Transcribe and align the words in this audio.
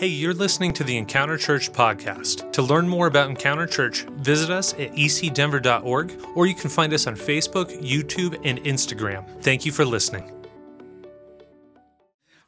Hey, 0.00 0.06
you're 0.06 0.32
listening 0.32 0.72
to 0.72 0.82
the 0.82 0.96
Encounter 0.96 1.36
Church 1.36 1.70
podcast. 1.70 2.50
To 2.52 2.62
learn 2.62 2.88
more 2.88 3.06
about 3.06 3.28
Encounter 3.28 3.66
Church, 3.66 4.04
visit 4.12 4.48
us 4.48 4.72
at 4.72 4.92
ecdenver.org 4.92 6.12
or 6.34 6.46
you 6.46 6.54
can 6.54 6.70
find 6.70 6.94
us 6.94 7.06
on 7.06 7.16
Facebook, 7.16 7.66
YouTube, 7.82 8.40
and 8.42 8.58
Instagram. 8.60 9.28
Thank 9.42 9.66
you 9.66 9.72
for 9.72 9.84
listening. 9.84 10.32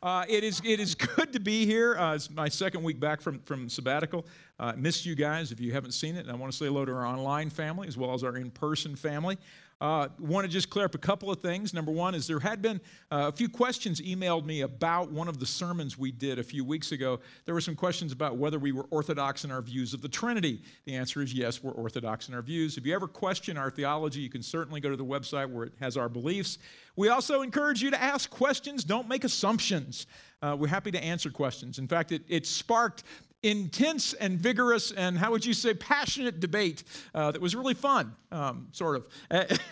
Uh, 0.02 0.24
it 0.30 0.44
is 0.44 0.62
it 0.64 0.80
is 0.80 0.94
good 1.16 1.30
to 1.34 1.40
be 1.40 1.66
here. 1.66 1.98
Uh, 1.98 2.14
it's 2.14 2.30
my 2.30 2.48
second 2.48 2.82
week 2.82 2.98
back 2.98 3.20
from 3.20 3.38
from 3.40 3.68
sabbatical. 3.68 4.24
Uh, 4.58 4.72
missed 4.74 5.04
you 5.04 5.14
guys 5.14 5.52
if 5.52 5.60
you 5.60 5.72
haven't 5.72 5.92
seen 5.92 6.16
it. 6.16 6.20
And 6.20 6.30
I 6.30 6.34
want 6.34 6.50
to 6.50 6.56
say 6.56 6.64
hello 6.64 6.86
to 6.86 6.92
our 6.92 7.06
online 7.06 7.50
family 7.50 7.86
as 7.86 7.98
well 7.98 8.14
as 8.14 8.24
our 8.24 8.34
in 8.34 8.50
person 8.50 8.96
family. 8.96 9.36
Uh, 9.82 10.06
want 10.20 10.44
to 10.44 10.48
just 10.48 10.70
clear 10.70 10.84
up 10.84 10.94
a 10.94 10.98
couple 10.98 11.28
of 11.28 11.40
things. 11.40 11.74
Number 11.74 11.90
one 11.90 12.14
is 12.14 12.28
there 12.28 12.38
had 12.38 12.62
been 12.62 12.80
uh, 13.10 13.26
a 13.26 13.32
few 13.32 13.48
questions 13.48 14.00
emailed 14.00 14.44
me 14.44 14.60
about 14.60 15.10
one 15.10 15.26
of 15.26 15.40
the 15.40 15.44
sermons 15.44 15.98
we 15.98 16.12
did 16.12 16.38
a 16.38 16.42
few 16.44 16.64
weeks 16.64 16.92
ago. 16.92 17.18
There 17.46 17.54
were 17.54 17.60
some 17.60 17.74
questions 17.74 18.12
about 18.12 18.36
whether 18.36 18.60
we 18.60 18.70
were 18.70 18.86
orthodox 18.90 19.44
in 19.44 19.50
our 19.50 19.60
views 19.60 19.92
of 19.92 20.00
the 20.00 20.08
Trinity. 20.08 20.62
The 20.84 20.94
answer 20.94 21.20
is 21.20 21.34
yes, 21.34 21.64
we're 21.64 21.72
orthodox 21.72 22.28
in 22.28 22.34
our 22.34 22.42
views. 22.42 22.78
If 22.78 22.86
you 22.86 22.94
ever 22.94 23.08
question 23.08 23.56
our 23.56 23.72
theology, 23.72 24.20
you 24.20 24.30
can 24.30 24.40
certainly 24.40 24.80
go 24.80 24.88
to 24.88 24.96
the 24.96 25.04
website 25.04 25.50
where 25.50 25.64
it 25.64 25.72
has 25.80 25.96
our 25.96 26.08
beliefs. 26.08 26.58
We 26.94 27.08
also 27.08 27.42
encourage 27.42 27.82
you 27.82 27.90
to 27.90 28.00
ask 28.00 28.30
questions, 28.30 28.84
don't 28.84 29.08
make 29.08 29.24
assumptions. 29.24 30.06
Uh, 30.42 30.56
we're 30.56 30.68
happy 30.68 30.92
to 30.92 31.02
answer 31.02 31.28
questions. 31.28 31.80
In 31.80 31.88
fact, 31.88 32.12
it, 32.12 32.22
it 32.28 32.46
sparked 32.46 33.02
intense 33.42 34.12
and 34.14 34.38
vigorous 34.38 34.92
and 34.92 35.18
how 35.18 35.30
would 35.30 35.44
you 35.44 35.52
say 35.52 35.74
passionate 35.74 36.38
debate 36.38 36.84
uh, 37.14 37.32
that 37.32 37.40
was 37.40 37.56
really 37.56 37.74
fun 37.74 38.14
um, 38.30 38.68
sort 38.72 38.96
of 38.96 39.08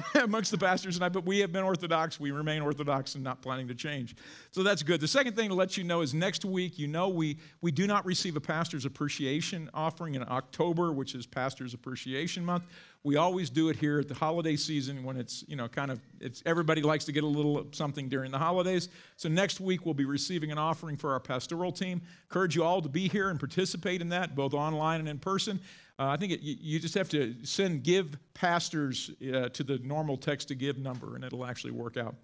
amongst 0.22 0.50
the 0.50 0.58
pastors 0.58 0.96
and 0.96 1.04
i 1.04 1.08
but 1.08 1.24
we 1.24 1.38
have 1.38 1.52
been 1.52 1.62
orthodox 1.62 2.18
we 2.18 2.30
remain 2.32 2.62
orthodox 2.62 3.14
and 3.14 3.24
not 3.24 3.40
planning 3.42 3.68
to 3.68 3.74
change. 3.74 4.14
So 4.50 4.62
that's 4.62 4.82
good. 4.82 5.00
The 5.00 5.08
second 5.08 5.36
thing 5.36 5.48
to 5.48 5.54
let 5.54 5.76
you 5.76 5.84
know 5.84 6.00
is 6.00 6.14
next 6.14 6.44
week 6.44 6.78
you 6.78 6.88
know 6.88 7.08
we 7.08 7.38
we 7.60 7.70
do 7.70 7.86
not 7.86 8.04
receive 8.04 8.36
a 8.36 8.40
pastor's 8.40 8.84
appreciation 8.84 9.70
offering 9.74 10.14
in 10.14 10.24
october 10.28 10.92
which 10.92 11.14
is 11.14 11.26
pastor's 11.26 11.74
appreciation 11.74 12.44
month 12.44 12.64
we 13.02 13.16
always 13.16 13.48
do 13.48 13.70
it 13.70 13.76
here 13.76 13.98
at 13.98 14.08
the 14.08 14.14
holiday 14.14 14.56
season 14.56 15.02
when 15.02 15.16
it's, 15.16 15.42
you 15.48 15.56
know, 15.56 15.68
kind 15.68 15.90
of, 15.90 16.00
it's, 16.20 16.42
everybody 16.44 16.82
likes 16.82 17.06
to 17.06 17.12
get 17.12 17.24
a 17.24 17.26
little 17.26 17.66
something 17.72 18.10
during 18.10 18.30
the 18.30 18.38
holidays. 18.38 18.90
So 19.16 19.28
next 19.28 19.58
week 19.58 19.86
we'll 19.86 19.94
be 19.94 20.04
receiving 20.04 20.52
an 20.52 20.58
offering 20.58 20.96
for 20.98 21.12
our 21.12 21.20
pastoral 21.20 21.72
team. 21.72 22.02
Encourage 22.24 22.56
you 22.56 22.62
all 22.62 22.82
to 22.82 22.90
be 22.90 23.08
here 23.08 23.30
and 23.30 23.38
participate 23.38 24.02
in 24.02 24.10
that, 24.10 24.34
both 24.34 24.52
online 24.52 25.00
and 25.00 25.08
in 25.08 25.18
person. 25.18 25.60
Uh, 25.98 26.08
I 26.08 26.16
think 26.18 26.32
it, 26.32 26.40
you, 26.40 26.56
you, 26.60 26.78
just 26.78 26.94
have 26.94 27.08
to 27.10 27.34
send 27.42 27.84
give 27.84 28.18
pastors 28.34 29.10
uh, 29.22 29.48
to 29.48 29.62
the 29.62 29.78
normal 29.78 30.18
text 30.18 30.48
to 30.48 30.54
give 30.54 30.78
number 30.78 31.14
and 31.14 31.24
it'll 31.24 31.46
actually 31.46 31.72
work 31.72 31.96
out. 31.96 32.14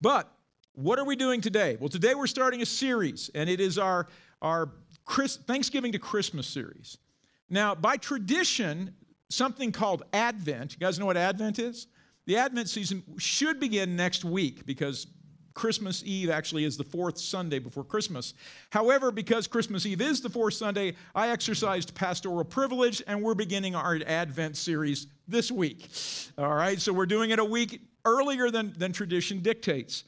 But 0.00 0.32
what 0.74 0.98
are 0.98 1.04
we 1.04 1.16
doing 1.16 1.40
today? 1.40 1.76
Well, 1.78 1.88
today 1.88 2.14
we're 2.14 2.26
starting 2.26 2.62
a 2.62 2.66
series, 2.66 3.30
and 3.34 3.48
it 3.48 3.60
is 3.60 3.78
our, 3.78 4.08
our 4.42 4.70
Chris, 5.04 5.36
Thanksgiving 5.36 5.92
to 5.92 5.98
Christmas 5.98 6.46
series. 6.46 6.98
Now, 7.48 7.74
by 7.74 7.96
tradition, 7.96 8.94
something 9.30 9.72
called 9.72 10.02
Advent. 10.12 10.74
You 10.74 10.78
guys 10.78 10.98
know 10.98 11.06
what 11.06 11.16
Advent 11.16 11.58
is? 11.58 11.86
The 12.26 12.36
Advent 12.36 12.68
season 12.68 13.02
should 13.18 13.60
begin 13.60 13.96
next 13.96 14.24
week 14.24 14.66
because 14.66 15.06
Christmas 15.54 16.02
Eve 16.04 16.28
actually 16.28 16.64
is 16.64 16.76
the 16.76 16.84
fourth 16.84 17.18
Sunday 17.18 17.58
before 17.58 17.82
Christmas. 17.82 18.34
However, 18.70 19.10
because 19.10 19.46
Christmas 19.46 19.86
Eve 19.86 20.02
is 20.02 20.20
the 20.20 20.28
fourth 20.28 20.54
Sunday, 20.54 20.94
I 21.14 21.30
exercised 21.30 21.94
pastoral 21.94 22.44
privilege 22.44 23.02
and 23.06 23.22
we're 23.22 23.34
beginning 23.34 23.74
our 23.74 23.98
Advent 24.06 24.56
series 24.56 25.06
this 25.26 25.50
week. 25.50 25.88
All 26.36 26.54
right, 26.54 26.78
so 26.78 26.92
we're 26.92 27.06
doing 27.06 27.30
it 27.30 27.38
a 27.38 27.44
week 27.44 27.80
earlier 28.04 28.50
than, 28.50 28.74
than 28.76 28.92
tradition 28.92 29.40
dictates. 29.40 30.04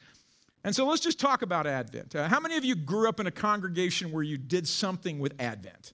And 0.63 0.75
so 0.75 0.85
let's 0.85 1.01
just 1.01 1.19
talk 1.19 1.41
about 1.41 1.65
Advent. 1.65 2.15
Uh, 2.15 2.27
how 2.27 2.39
many 2.39 2.55
of 2.57 2.63
you 2.63 2.75
grew 2.75 3.09
up 3.09 3.19
in 3.19 3.27
a 3.27 3.31
congregation 3.31 4.11
where 4.11 4.23
you 4.23 4.37
did 4.37 4.67
something 4.67 5.17
with 5.17 5.33
Advent? 5.39 5.93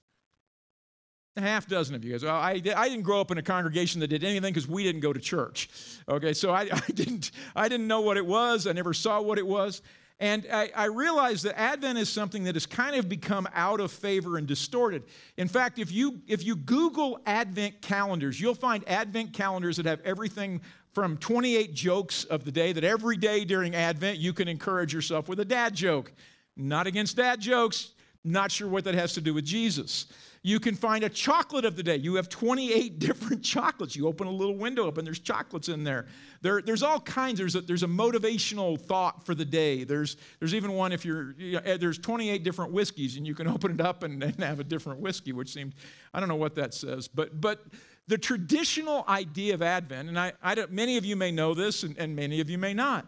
A 1.36 1.40
half 1.40 1.66
dozen 1.66 1.94
of 1.94 2.04
you 2.04 2.12
guys. 2.12 2.24
Well, 2.24 2.34
I, 2.34 2.62
I 2.76 2.88
didn't 2.88 3.02
grow 3.02 3.20
up 3.20 3.30
in 3.30 3.38
a 3.38 3.42
congregation 3.42 4.00
that 4.00 4.08
did 4.08 4.24
anything 4.24 4.52
because 4.52 4.68
we 4.68 4.82
didn't 4.82 5.02
go 5.02 5.12
to 5.12 5.20
church. 5.20 5.68
Okay, 6.08 6.32
so 6.32 6.50
I, 6.50 6.62
I, 6.72 6.92
didn't, 6.94 7.30
I 7.54 7.68
didn't 7.68 7.86
know 7.86 8.00
what 8.00 8.16
it 8.16 8.26
was. 8.26 8.66
I 8.66 8.72
never 8.72 8.94
saw 8.94 9.20
what 9.20 9.38
it 9.38 9.46
was. 9.46 9.82
And 10.18 10.46
I, 10.50 10.70
I 10.74 10.86
realized 10.86 11.44
that 11.44 11.58
Advent 11.58 11.98
is 11.98 12.08
something 12.08 12.44
that 12.44 12.54
has 12.54 12.64
kind 12.64 12.96
of 12.96 13.06
become 13.06 13.46
out 13.54 13.80
of 13.80 13.92
favor 13.92 14.38
and 14.38 14.46
distorted. 14.46 15.02
In 15.36 15.46
fact, 15.46 15.78
if 15.78 15.92
you, 15.92 16.22
if 16.26 16.42
you 16.42 16.56
Google 16.56 17.20
Advent 17.26 17.82
calendars, 17.82 18.40
you'll 18.40 18.54
find 18.54 18.82
Advent 18.88 19.34
calendars 19.34 19.76
that 19.76 19.84
have 19.84 20.00
everything 20.00 20.62
from 20.94 21.18
28 21.18 21.74
jokes 21.74 22.24
of 22.24 22.46
the 22.46 22.50
day 22.52 22.72
that 22.72 22.82
every 22.82 23.18
day 23.18 23.44
during 23.44 23.74
Advent 23.74 24.18
you 24.18 24.32
can 24.32 24.48
encourage 24.48 24.94
yourself 24.94 25.28
with 25.28 25.38
a 25.38 25.44
dad 25.44 25.74
joke. 25.74 26.14
Not 26.56 26.86
against 26.86 27.18
dad 27.18 27.38
jokes, 27.38 27.92
not 28.26 28.50
sure 28.50 28.68
what 28.68 28.84
that 28.84 28.94
has 28.94 29.12
to 29.14 29.20
do 29.20 29.32
with 29.34 29.44
Jesus. 29.44 30.06
You 30.42 30.60
can 30.60 30.76
find 30.76 31.02
a 31.02 31.08
chocolate 31.08 31.64
of 31.64 31.74
the 31.74 31.82
day. 31.82 31.96
You 31.96 32.14
have 32.14 32.28
28 32.28 32.98
different 33.00 33.42
chocolates. 33.42 33.96
You 33.96 34.06
open 34.06 34.26
a 34.26 34.30
little 34.30 34.56
window 34.56 34.86
up 34.86 34.96
and 34.96 35.06
there's 35.06 35.18
chocolates 35.18 35.68
in 35.68 35.82
there. 35.82 36.06
there 36.40 36.62
there's 36.62 36.84
all 36.84 37.00
kinds. 37.00 37.38
There's 37.38 37.56
a, 37.56 37.62
there's 37.62 37.82
a 37.82 37.88
motivational 37.88 38.80
thought 38.80 39.26
for 39.26 39.34
the 39.34 39.44
day. 39.44 39.82
There's, 39.82 40.16
there's 40.38 40.54
even 40.54 40.72
one 40.72 40.92
if 40.92 41.04
you're, 41.04 41.32
you 41.32 41.54
know, 41.54 41.62
eh, 41.64 41.76
there's 41.78 41.98
28 41.98 42.44
different 42.44 42.72
whiskeys 42.72 43.16
and 43.16 43.26
you 43.26 43.34
can 43.34 43.48
open 43.56 43.72
it 43.72 43.80
up 43.80 44.02
and, 44.02 44.22
and 44.22 44.36
have 44.36 44.60
a 44.60 44.64
different 44.64 45.00
whiskey, 45.00 45.32
which 45.32 45.52
seems, 45.52 45.74
I 46.14 46.20
don't 46.20 46.28
know 46.28 46.36
what 46.36 46.54
that 46.54 46.74
says. 46.74 47.08
But, 47.08 47.40
but 47.40 47.64
the 48.06 48.18
traditional 48.18 49.04
idea 49.08 49.54
of 49.54 49.62
Advent, 49.62 50.08
and 50.08 50.18
I, 50.18 50.32
I 50.42 50.64
many 50.70 50.96
of 50.96 51.04
you 51.04 51.16
may 51.16 51.32
know 51.32 51.54
this 51.54 51.82
and, 51.82 51.98
and 51.98 52.14
many 52.14 52.40
of 52.40 52.48
you 52.48 52.58
may 52.58 52.72
not. 52.72 53.06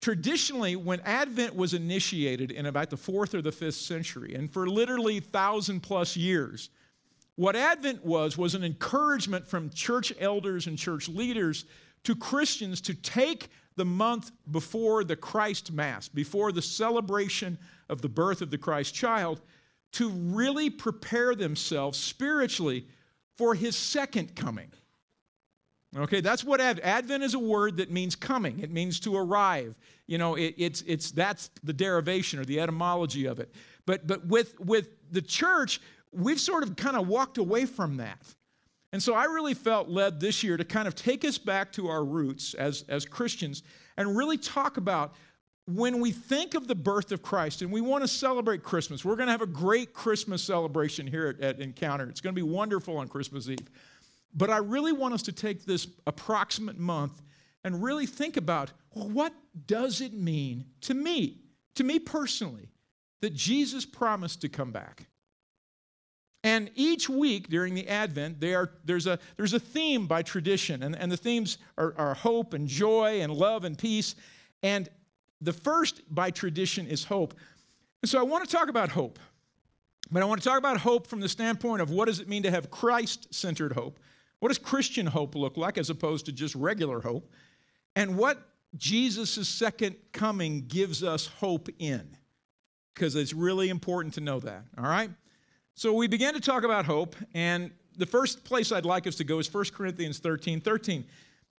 Traditionally, 0.00 0.76
when 0.76 1.00
Advent 1.00 1.54
was 1.54 1.74
initiated 1.74 2.50
in 2.50 2.66
about 2.66 2.88
the 2.88 2.96
fourth 2.96 3.34
or 3.34 3.42
the 3.42 3.52
fifth 3.52 3.74
century, 3.74 4.34
and 4.34 4.50
for 4.50 4.66
literally 4.66 5.20
thousand 5.20 5.80
plus 5.80 6.16
years, 6.16 6.70
what 7.36 7.54
Advent 7.54 8.04
was, 8.04 8.38
was 8.38 8.54
an 8.54 8.64
encouragement 8.64 9.46
from 9.46 9.70
church 9.70 10.12
elders 10.18 10.66
and 10.66 10.78
church 10.78 11.08
leaders 11.08 11.66
to 12.04 12.16
Christians 12.16 12.80
to 12.82 12.94
take 12.94 13.48
the 13.76 13.84
month 13.84 14.30
before 14.50 15.04
the 15.04 15.16
Christ 15.16 15.70
Mass, 15.72 16.08
before 16.08 16.50
the 16.50 16.62
celebration 16.62 17.58
of 17.88 18.00
the 18.00 18.08
birth 18.08 18.40
of 18.40 18.50
the 18.50 18.58
Christ 18.58 18.94
child, 18.94 19.40
to 19.92 20.08
really 20.10 20.70
prepare 20.70 21.34
themselves 21.34 21.98
spiritually 21.98 22.86
for 23.36 23.54
his 23.54 23.76
second 23.76 24.34
coming. 24.34 24.70
Okay, 25.96 26.20
that's 26.20 26.44
what 26.44 26.60
Ad- 26.60 26.80
Advent 26.80 27.24
is 27.24 27.34
a 27.34 27.38
word 27.38 27.78
that 27.78 27.90
means 27.90 28.14
coming. 28.14 28.60
It 28.60 28.70
means 28.70 29.00
to 29.00 29.16
arrive. 29.16 29.74
You 30.06 30.18
know, 30.18 30.36
it, 30.36 30.54
it's, 30.56 30.82
it's, 30.82 31.10
that's 31.10 31.50
the 31.64 31.72
derivation 31.72 32.38
or 32.38 32.44
the 32.44 32.60
etymology 32.60 33.26
of 33.26 33.40
it. 33.40 33.52
But, 33.86 34.06
but 34.06 34.24
with, 34.26 34.58
with 34.60 34.88
the 35.10 35.22
church, 35.22 35.80
we've 36.12 36.38
sort 36.38 36.62
of 36.62 36.76
kind 36.76 36.96
of 36.96 37.08
walked 37.08 37.38
away 37.38 37.66
from 37.66 37.96
that. 37.96 38.22
And 38.92 39.02
so 39.02 39.14
I 39.14 39.24
really 39.24 39.54
felt 39.54 39.88
led 39.88 40.20
this 40.20 40.42
year 40.42 40.56
to 40.56 40.64
kind 40.64 40.86
of 40.86 40.94
take 40.94 41.24
us 41.24 41.38
back 41.38 41.72
to 41.72 41.88
our 41.88 42.04
roots 42.04 42.54
as, 42.54 42.84
as 42.88 43.04
Christians 43.04 43.62
and 43.96 44.16
really 44.16 44.36
talk 44.36 44.76
about 44.76 45.14
when 45.66 46.00
we 46.00 46.10
think 46.10 46.54
of 46.54 46.66
the 46.66 46.74
birth 46.74 47.12
of 47.12 47.22
Christ 47.22 47.62
and 47.62 47.70
we 47.70 47.80
want 47.80 48.02
to 48.02 48.08
celebrate 48.08 48.62
Christmas. 48.62 49.04
We're 49.04 49.16
going 49.16 49.28
to 49.28 49.32
have 49.32 49.42
a 49.42 49.46
great 49.46 49.92
Christmas 49.92 50.42
celebration 50.42 51.06
here 51.06 51.28
at, 51.28 51.40
at 51.40 51.60
Encounter. 51.60 52.08
It's 52.08 52.20
going 52.20 52.34
to 52.34 52.40
be 52.40 52.48
wonderful 52.48 52.96
on 52.96 53.08
Christmas 53.08 53.48
Eve. 53.48 53.68
But 54.34 54.50
I 54.50 54.58
really 54.58 54.92
want 54.92 55.14
us 55.14 55.22
to 55.22 55.32
take 55.32 55.64
this 55.64 55.88
approximate 56.06 56.78
month 56.78 57.20
and 57.64 57.82
really 57.82 58.06
think 58.06 58.36
about 58.36 58.72
what 58.90 59.32
does 59.66 60.00
it 60.00 60.12
mean 60.12 60.66
to 60.82 60.94
me, 60.94 61.38
to 61.74 61.84
me 61.84 61.98
personally, 61.98 62.70
that 63.20 63.34
Jesus 63.34 63.84
promised 63.84 64.40
to 64.42 64.48
come 64.48 64.72
back? 64.72 65.06
And 66.42 66.70
each 66.74 67.08
week 67.08 67.48
during 67.48 67.74
the 67.74 67.86
Advent, 67.86 68.42
are, 68.44 68.72
there's, 68.84 69.06
a, 69.06 69.18
there's 69.36 69.52
a 69.52 69.60
theme 69.60 70.06
by 70.06 70.22
tradition, 70.22 70.82
and, 70.82 70.96
and 70.96 71.12
the 71.12 71.16
themes 71.16 71.58
are, 71.76 71.94
are 71.98 72.14
hope 72.14 72.54
and 72.54 72.66
joy 72.66 73.20
and 73.20 73.32
love 73.32 73.64
and 73.64 73.76
peace. 73.76 74.14
And 74.62 74.88
the 75.40 75.52
first 75.52 76.02
by 76.08 76.30
tradition 76.30 76.86
is 76.86 77.04
hope. 77.04 77.34
And 78.02 78.08
so 78.08 78.18
I 78.18 78.22
want 78.22 78.48
to 78.48 78.50
talk 78.50 78.70
about 78.70 78.90
hope. 78.90 79.18
But 80.10 80.22
I 80.22 80.26
want 80.26 80.42
to 80.42 80.48
talk 80.48 80.58
about 80.58 80.78
hope 80.78 81.06
from 81.06 81.20
the 81.20 81.28
standpoint 81.28 81.82
of 81.82 81.90
what 81.90 82.06
does 82.06 82.20
it 82.20 82.28
mean 82.28 82.42
to 82.44 82.50
have 82.50 82.70
Christ 82.70 83.32
centered 83.32 83.72
hope? 83.72 84.00
What 84.40 84.48
does 84.48 84.58
Christian 84.58 85.06
hope 85.06 85.34
look 85.34 85.56
like 85.56 85.78
as 85.78 85.90
opposed 85.90 86.26
to 86.26 86.32
just 86.32 86.54
regular 86.54 87.00
hope? 87.00 87.30
And 87.94 88.16
what 88.16 88.38
Jesus' 88.76 89.48
second 89.48 89.96
coming 90.12 90.66
gives 90.66 91.04
us 91.04 91.26
hope 91.26 91.68
in? 91.78 92.16
Because 92.94 93.14
it's 93.14 93.32
really 93.32 93.68
important 93.68 94.14
to 94.14 94.20
know 94.20 94.40
that, 94.40 94.64
all 94.76 94.84
right? 94.84 95.10
So 95.74 95.92
we 95.92 96.08
began 96.08 96.34
to 96.34 96.40
talk 96.40 96.64
about 96.64 96.84
hope, 96.84 97.16
and 97.34 97.70
the 97.96 98.06
first 98.06 98.44
place 98.44 98.72
I'd 98.72 98.84
like 98.84 99.06
us 99.06 99.16
to 99.16 99.24
go 99.24 99.38
is 99.38 99.52
1 99.52 99.64
Corinthians 99.74 100.18
13 100.18 100.60
13. 100.60 101.04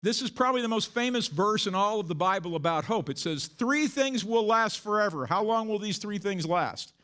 This 0.02 0.22
is 0.22 0.30
probably 0.30 0.62
the 0.62 0.68
most 0.68 0.94
famous 0.94 1.26
verse 1.26 1.66
in 1.66 1.74
all 1.74 2.00
of 2.00 2.08
the 2.08 2.14
Bible 2.14 2.56
about 2.56 2.86
hope. 2.86 3.10
It 3.10 3.18
says, 3.18 3.46
Three 3.46 3.86
things 3.86 4.24
will 4.24 4.46
last 4.46 4.80
forever. 4.80 5.26
How 5.26 5.42
long 5.42 5.68
will 5.68 5.78
these 5.78 5.98
three 5.98 6.18
things 6.18 6.46
last? 6.46 6.94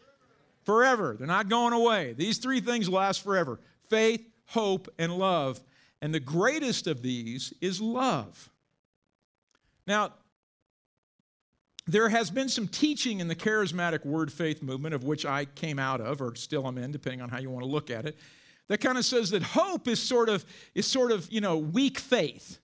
Forever. 0.64 1.14
They're 1.18 1.26
not 1.26 1.48
going 1.48 1.74
away. 1.74 2.14
These 2.14 2.38
three 2.38 2.60
things 2.60 2.88
last 2.88 3.22
forever 3.22 3.60
faith, 3.90 4.26
hope, 4.46 4.88
and 4.98 5.16
love. 5.16 5.60
And 6.02 6.14
the 6.14 6.20
greatest 6.20 6.86
of 6.86 7.02
these 7.02 7.52
is 7.60 7.80
love. 7.80 8.50
Now, 9.86 10.12
there 11.86 12.08
has 12.08 12.30
been 12.30 12.48
some 12.48 12.66
teaching 12.66 13.20
in 13.20 13.28
the 13.28 13.36
charismatic 13.36 14.04
word 14.04 14.32
faith 14.32 14.62
movement, 14.62 14.94
of 14.94 15.04
which 15.04 15.24
I 15.24 15.44
came 15.44 15.78
out 15.78 16.00
of, 16.00 16.20
or 16.20 16.34
still 16.34 16.66
am 16.66 16.78
in, 16.78 16.90
depending 16.90 17.20
on 17.20 17.28
how 17.28 17.38
you 17.38 17.48
want 17.48 17.64
to 17.64 17.70
look 17.70 17.90
at 17.90 18.06
it, 18.06 18.18
that 18.68 18.80
kind 18.80 18.98
of 18.98 19.04
says 19.04 19.30
that 19.30 19.42
hope 19.42 19.86
is 19.86 20.02
sort 20.02 20.28
of, 20.28 20.44
is 20.74 20.86
sort 20.86 21.12
of, 21.12 21.30
you 21.30 21.40
know, 21.40 21.56
weak 21.56 21.98
faith. 21.98 22.58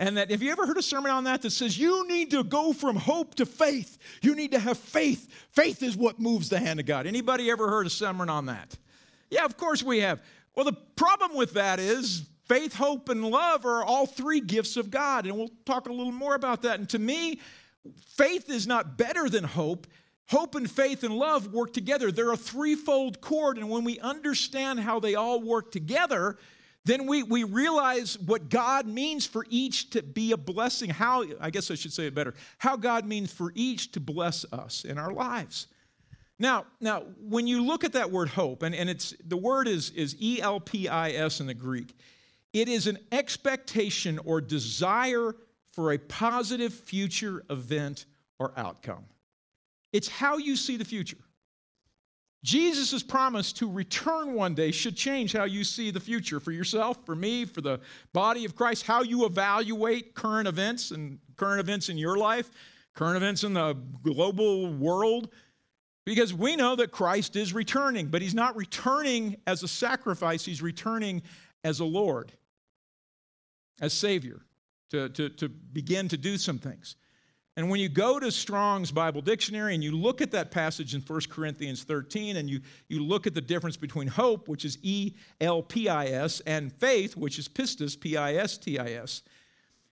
And 0.00 0.16
that 0.16 0.30
if 0.30 0.42
you 0.42 0.50
ever 0.50 0.66
heard 0.66 0.76
a 0.76 0.82
sermon 0.82 1.10
on 1.10 1.24
that 1.24 1.42
that 1.42 1.50
says 1.50 1.78
you 1.78 2.06
need 2.06 2.30
to 2.30 2.44
go 2.44 2.72
from 2.72 2.96
hope 2.96 3.34
to 3.36 3.46
faith, 3.46 3.98
you 4.22 4.34
need 4.34 4.52
to 4.52 4.58
have 4.58 4.78
faith. 4.78 5.28
Faith 5.50 5.82
is 5.82 5.96
what 5.96 6.20
moves 6.20 6.48
the 6.48 6.58
hand 6.58 6.78
of 6.78 6.86
God. 6.86 7.06
Anybody 7.06 7.50
ever 7.50 7.68
heard 7.68 7.86
a 7.86 7.90
sermon 7.90 8.28
on 8.28 8.46
that? 8.46 8.76
Yeah, 9.30 9.44
of 9.44 9.56
course 9.56 9.82
we 9.82 10.00
have. 10.00 10.22
Well, 10.54 10.64
the 10.64 10.76
problem 10.96 11.36
with 11.36 11.54
that 11.54 11.78
is 11.80 12.28
faith, 12.48 12.74
hope, 12.74 13.08
and 13.08 13.24
love 13.24 13.64
are 13.64 13.84
all 13.84 14.06
three 14.06 14.40
gifts 14.40 14.76
of 14.76 14.90
God. 14.90 15.26
And 15.26 15.36
we'll 15.36 15.50
talk 15.66 15.88
a 15.88 15.92
little 15.92 16.12
more 16.12 16.34
about 16.34 16.62
that. 16.62 16.78
And 16.78 16.88
to 16.90 16.98
me, 16.98 17.40
faith 18.16 18.50
is 18.50 18.66
not 18.66 18.96
better 18.96 19.28
than 19.28 19.44
hope. 19.44 19.86
Hope 20.28 20.54
and 20.54 20.70
faith 20.70 21.04
and 21.04 21.16
love 21.16 21.52
work 21.52 21.72
together. 21.72 22.10
They're 22.10 22.32
a 22.32 22.36
threefold 22.36 23.20
cord. 23.20 23.56
And 23.56 23.70
when 23.70 23.84
we 23.84 23.98
understand 24.00 24.80
how 24.80 25.00
they 25.00 25.14
all 25.14 25.40
work 25.40 25.70
together, 25.70 26.36
then 26.84 27.06
we, 27.06 27.22
we 27.22 27.44
realize 27.44 28.18
what 28.18 28.48
God 28.48 28.86
means 28.86 29.26
for 29.26 29.46
each 29.50 29.90
to 29.90 30.02
be 30.02 30.32
a 30.32 30.36
blessing. 30.36 30.90
How, 30.90 31.24
I 31.40 31.50
guess 31.50 31.70
I 31.70 31.74
should 31.74 31.92
say 31.92 32.06
it 32.06 32.14
better, 32.14 32.34
how 32.58 32.76
God 32.76 33.06
means 33.06 33.32
for 33.32 33.52
each 33.54 33.92
to 33.92 34.00
bless 34.00 34.44
us 34.52 34.84
in 34.84 34.98
our 34.98 35.12
lives. 35.12 35.66
Now, 36.38 36.66
now 36.80 37.04
when 37.20 37.46
you 37.46 37.64
look 37.64 37.84
at 37.84 37.92
that 37.92 38.10
word 38.10 38.28
hope, 38.28 38.62
and, 38.62 38.74
and 38.74 38.88
it's 38.88 39.14
the 39.26 39.36
word 39.36 39.66
is, 39.66 39.90
is 39.90 40.16
E-L-P-I-S 40.18 41.40
in 41.40 41.46
the 41.46 41.54
Greek, 41.54 41.94
it 42.52 42.68
is 42.68 42.86
an 42.86 42.98
expectation 43.12 44.18
or 44.24 44.40
desire 44.40 45.34
for 45.72 45.92
a 45.92 45.98
positive 45.98 46.72
future 46.72 47.44
event 47.50 48.06
or 48.38 48.52
outcome. 48.56 49.04
It's 49.92 50.08
how 50.08 50.38
you 50.38 50.56
see 50.56 50.76
the 50.76 50.84
future. 50.84 51.18
Jesus' 52.44 53.02
promise 53.02 53.52
to 53.54 53.70
return 53.70 54.34
one 54.34 54.54
day 54.54 54.70
should 54.70 54.96
change 54.96 55.32
how 55.32 55.44
you 55.44 55.64
see 55.64 55.90
the 55.90 56.00
future 56.00 56.38
for 56.38 56.52
yourself, 56.52 57.04
for 57.04 57.16
me, 57.16 57.44
for 57.44 57.60
the 57.60 57.80
body 58.12 58.44
of 58.44 58.54
Christ, 58.54 58.84
how 58.86 59.02
you 59.02 59.26
evaluate 59.26 60.14
current 60.14 60.46
events 60.46 60.92
and 60.92 61.18
current 61.36 61.60
events 61.60 61.88
in 61.88 61.98
your 61.98 62.16
life, 62.16 62.50
current 62.94 63.16
events 63.16 63.42
in 63.42 63.54
the 63.54 63.74
global 64.02 64.72
world. 64.72 65.30
Because 66.06 66.32
we 66.32 66.56
know 66.56 66.74
that 66.76 66.90
Christ 66.90 67.36
is 67.36 67.52
returning, 67.52 68.06
but 68.06 68.22
he's 68.22 68.34
not 68.34 68.56
returning 68.56 69.36
as 69.46 69.62
a 69.62 69.68
sacrifice, 69.68 70.44
he's 70.44 70.62
returning 70.62 71.22
as 71.64 71.80
a 71.80 71.84
Lord, 71.84 72.32
as 73.80 73.92
Savior, 73.92 74.40
to, 74.90 75.08
to, 75.10 75.28
to 75.28 75.48
begin 75.48 76.08
to 76.08 76.16
do 76.16 76.38
some 76.38 76.58
things. 76.58 76.96
And 77.56 77.68
when 77.68 77.80
you 77.80 77.88
go 77.88 78.20
to 78.20 78.30
Strong's 78.30 78.92
Bible 78.92 79.20
Dictionary 79.20 79.74
and 79.74 79.82
you 79.82 79.90
look 79.90 80.20
at 80.20 80.30
that 80.30 80.52
passage 80.52 80.94
in 80.94 81.00
1 81.00 81.20
Corinthians 81.28 81.82
13 81.82 82.36
and 82.36 82.48
you, 82.48 82.60
you 82.88 83.02
look 83.02 83.26
at 83.26 83.34
the 83.34 83.40
difference 83.40 83.76
between 83.76 84.06
hope, 84.06 84.46
which 84.48 84.64
is 84.64 84.78
E 84.82 85.14
L 85.40 85.62
P 85.62 85.88
I 85.88 86.06
S, 86.06 86.38
and 86.46 86.72
faith, 86.72 87.16
which 87.16 87.36
is 87.36 87.48
pistis, 87.48 87.98
P 87.98 88.16
I 88.16 88.34
S 88.34 88.58
T 88.58 88.78
I 88.78 88.90
S, 88.92 89.22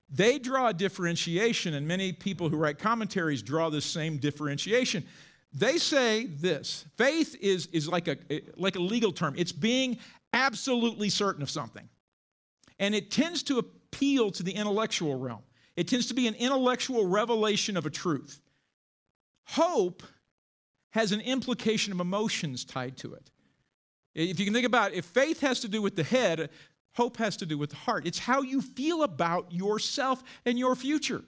they 0.09 0.39
draw 0.39 0.69
a 0.69 0.73
differentiation, 0.73 1.75
and 1.75 1.89
many 1.89 2.13
people 2.13 2.49
who 2.49 2.57
write 2.57 2.79
commentaries 2.79 3.43
draw 3.43 3.69
this 3.69 3.85
same 3.85 4.19
differentiation. 4.19 5.05
They 5.53 5.79
say 5.79 6.27
this 6.27 6.85
faith 6.97 7.35
is, 7.41 7.67
is 7.73 7.89
like, 7.89 8.07
a, 8.09 8.17
like 8.57 8.77
a 8.77 8.81
legal 8.81 9.11
term, 9.11 9.35
it's 9.37 9.53
being 9.53 9.99
absolutely 10.33 11.09
certain 11.09 11.43
of 11.43 11.51
something. 11.51 11.89
And 12.79 12.95
it 12.95 13.11
tends 13.11 13.43
to 13.45 13.59
appeal 13.59 14.31
to 14.33 14.43
the 14.43 14.53
intellectual 14.53 15.19
realm. 15.19 15.43
It 15.77 15.89
tends 15.89 16.07
to 16.07 16.15
be 16.15 16.27
an 16.27 16.35
intellectual 16.35 17.07
revelation 17.07 17.77
of 17.77 17.87
a 17.87 17.91
truth. 17.91 18.41
Hope 19.45 20.03
has 20.91 21.13
an 21.13 21.21
implication 21.21 21.93
of 21.93 22.01
emotions 22.01 22.65
tied 22.65 22.97
to 22.99 23.15
it. 23.15 23.31
If 24.15 24.39
you 24.39 24.47
can 24.47 24.55
think 24.55 24.67
about 24.67 24.93
it, 24.93 24.99
if 24.99 25.05
faith 25.05 25.41
has 25.41 25.61
to 25.61 25.69
do 25.69 25.83
with 25.83 25.95
the 25.95 26.03
head, 26.03 26.49
hope 26.95 27.19
has 27.19 27.37
to 27.39 27.47
do 27.47 27.59
with 27.59 27.71
the 27.71 27.77
heart. 27.77 28.07
It's 28.07 28.19
how 28.19 28.41
you 28.41 28.63
feel 28.63 29.03
about 29.03 29.53
yourself 29.53 30.25
and 30.47 30.59
your 30.59 30.75
future. 30.75 31.23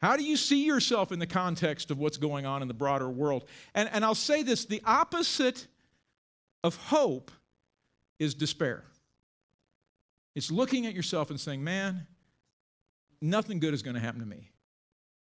How 0.00 0.16
do 0.16 0.22
you 0.22 0.36
see 0.36 0.64
yourself 0.64 1.10
in 1.10 1.18
the 1.18 1.26
context 1.26 1.90
of 1.90 1.98
what's 1.98 2.18
going 2.18 2.46
on 2.46 2.62
in 2.62 2.68
the 2.68 2.74
broader 2.74 3.08
world? 3.08 3.46
And, 3.74 3.88
and 3.92 4.04
I'll 4.04 4.14
say 4.14 4.42
this 4.42 4.64
the 4.64 4.82
opposite 4.84 5.66
of 6.62 6.76
hope 6.76 7.30
is 8.18 8.34
despair. 8.34 8.84
It's 10.34 10.50
looking 10.50 10.86
at 10.86 10.94
yourself 10.94 11.30
and 11.30 11.40
saying, 11.40 11.62
man, 11.62 12.06
nothing 13.20 13.58
good 13.58 13.74
is 13.74 13.82
going 13.82 13.94
to 13.94 14.00
happen 14.00 14.20
to 14.20 14.26
me. 14.26 14.50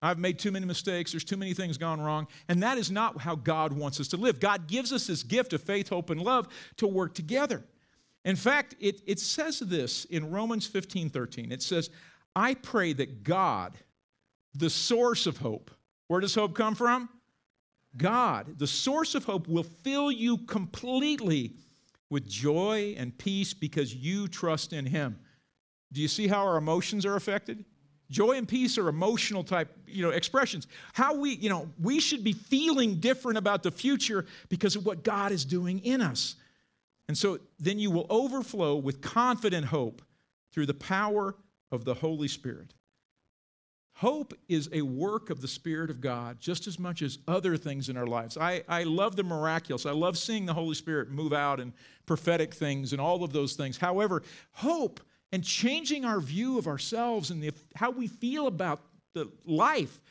I've 0.00 0.18
made 0.18 0.38
too 0.38 0.50
many 0.50 0.66
mistakes. 0.66 1.12
There's 1.12 1.24
too 1.24 1.38
many 1.38 1.54
things 1.54 1.78
gone 1.78 2.00
wrong. 2.00 2.26
And 2.48 2.62
that 2.62 2.76
is 2.76 2.90
not 2.90 3.18
how 3.20 3.36
God 3.36 3.72
wants 3.72 4.00
us 4.00 4.08
to 4.08 4.18
live. 4.18 4.38
God 4.38 4.66
gives 4.66 4.92
us 4.92 5.06
this 5.06 5.22
gift 5.22 5.54
of 5.54 5.62
faith, 5.62 5.88
hope, 5.88 6.10
and 6.10 6.20
love 6.20 6.48
to 6.76 6.86
work 6.86 7.14
together. 7.14 7.64
In 8.24 8.36
fact, 8.36 8.74
it, 8.80 9.00
it 9.06 9.18
says 9.18 9.60
this 9.60 10.04
in 10.06 10.30
Romans 10.30 10.66
15 10.66 11.10
13. 11.10 11.52
It 11.52 11.62
says, 11.62 11.90
I 12.36 12.54
pray 12.54 12.92
that 12.94 13.22
God, 13.22 13.78
the 14.54 14.70
source 14.70 15.26
of 15.26 15.38
hope, 15.38 15.70
where 16.08 16.20
does 16.20 16.34
hope 16.34 16.54
come 16.54 16.74
from? 16.74 17.08
God, 17.96 18.58
the 18.58 18.66
source 18.66 19.14
of 19.14 19.24
hope, 19.24 19.48
will 19.48 19.62
fill 19.62 20.10
you 20.10 20.38
completely 20.38 21.54
with 22.14 22.28
joy 22.28 22.94
and 22.96 23.18
peace 23.18 23.52
because 23.52 23.92
you 23.92 24.28
trust 24.28 24.72
in 24.72 24.86
Him. 24.86 25.18
Do 25.92 26.00
you 26.00 26.06
see 26.06 26.28
how 26.28 26.46
our 26.46 26.56
emotions 26.56 27.04
are 27.04 27.16
affected? 27.16 27.64
Joy 28.08 28.36
and 28.36 28.46
peace 28.46 28.78
are 28.78 28.88
emotional 28.88 29.42
type, 29.42 29.76
you 29.88 30.00
know, 30.00 30.10
expressions. 30.10 30.68
How 30.92 31.16
we, 31.16 31.30
you 31.34 31.48
know, 31.48 31.68
we 31.82 31.98
should 31.98 32.22
be 32.22 32.32
feeling 32.32 33.00
different 33.00 33.36
about 33.36 33.64
the 33.64 33.72
future 33.72 34.26
because 34.48 34.76
of 34.76 34.86
what 34.86 35.02
God 35.02 35.32
is 35.32 35.44
doing 35.44 35.80
in 35.80 36.00
us. 36.00 36.36
And 37.08 37.18
so 37.18 37.40
then 37.58 37.80
you 37.80 37.90
will 37.90 38.06
overflow 38.08 38.76
with 38.76 39.00
confident 39.00 39.66
hope 39.66 40.00
through 40.52 40.66
the 40.66 40.74
power 40.74 41.34
of 41.72 41.84
the 41.84 41.94
Holy 41.94 42.28
Spirit. 42.28 42.74
Hope 44.04 44.34
is 44.50 44.68
a 44.70 44.82
work 44.82 45.30
of 45.30 45.40
the 45.40 45.48
Spirit 45.48 45.88
of 45.88 46.02
God 46.02 46.38
just 46.38 46.66
as 46.66 46.78
much 46.78 47.00
as 47.00 47.20
other 47.26 47.56
things 47.56 47.88
in 47.88 47.96
our 47.96 48.06
lives. 48.06 48.36
I, 48.36 48.62
I 48.68 48.82
love 48.82 49.16
the 49.16 49.22
miraculous. 49.22 49.86
I 49.86 49.92
love 49.92 50.18
seeing 50.18 50.44
the 50.44 50.52
Holy 50.52 50.74
Spirit 50.74 51.10
move 51.10 51.32
out 51.32 51.58
and 51.58 51.72
prophetic 52.04 52.52
things 52.52 52.92
and 52.92 53.00
all 53.00 53.24
of 53.24 53.32
those 53.32 53.54
things. 53.54 53.78
However, 53.78 54.22
hope 54.52 55.00
and 55.32 55.42
changing 55.42 56.04
our 56.04 56.20
view 56.20 56.58
of 56.58 56.66
ourselves 56.66 57.30
and 57.30 57.42
the, 57.42 57.52
how 57.76 57.92
we 57.92 58.06
feel 58.06 58.46
about 58.46 58.82
the 59.14 59.30
life 59.46 60.02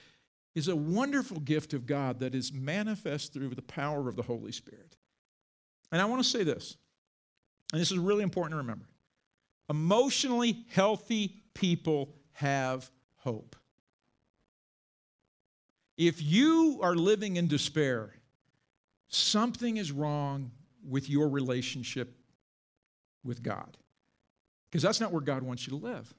is 0.56 0.70
a 0.70 0.76
wonderful 0.76 1.40
gift 1.42 1.76
of 1.76 1.86
God 1.86 2.18
that 2.18 2.34
is 2.34 2.52
manifest 2.52 3.32
through 3.32 3.50
the 3.50 3.62
power 3.62 4.10
of 4.10 4.16
the 4.16 4.24
Holy 4.24 4.54
Spirit. 4.54 4.98
And 5.92 6.02
I 6.02 6.06
want 6.06 6.24
to 6.24 6.28
say 6.28 6.44
this, 6.44 6.78
and 7.72 7.80
this 7.80 7.92
is 7.92 8.00
really 8.00 8.24
important 8.24 8.54
to 8.54 8.58
remember 8.58 8.88
emotionally 9.70 10.66
healthy 10.72 11.44
people 11.54 12.16
have 12.32 12.90
hope. 13.18 13.56
If 16.08 16.22
you 16.22 16.80
are 16.82 16.96
living 16.96 17.36
in 17.38 17.48
despair, 17.48 18.14
something 19.08 19.78
is 19.78 19.92
wrong 19.92 20.52
with 20.88 21.10
your 21.10 21.30
relationship 21.30 22.16
with 23.24 23.42
God 23.42 23.78
because 24.70 24.84
that's 24.84 25.00
not 25.00 25.12
where 25.12 25.22
God 25.22 25.44
wants 25.44 25.68
you 25.68 25.78
to 25.78 25.86
live. 25.86 26.14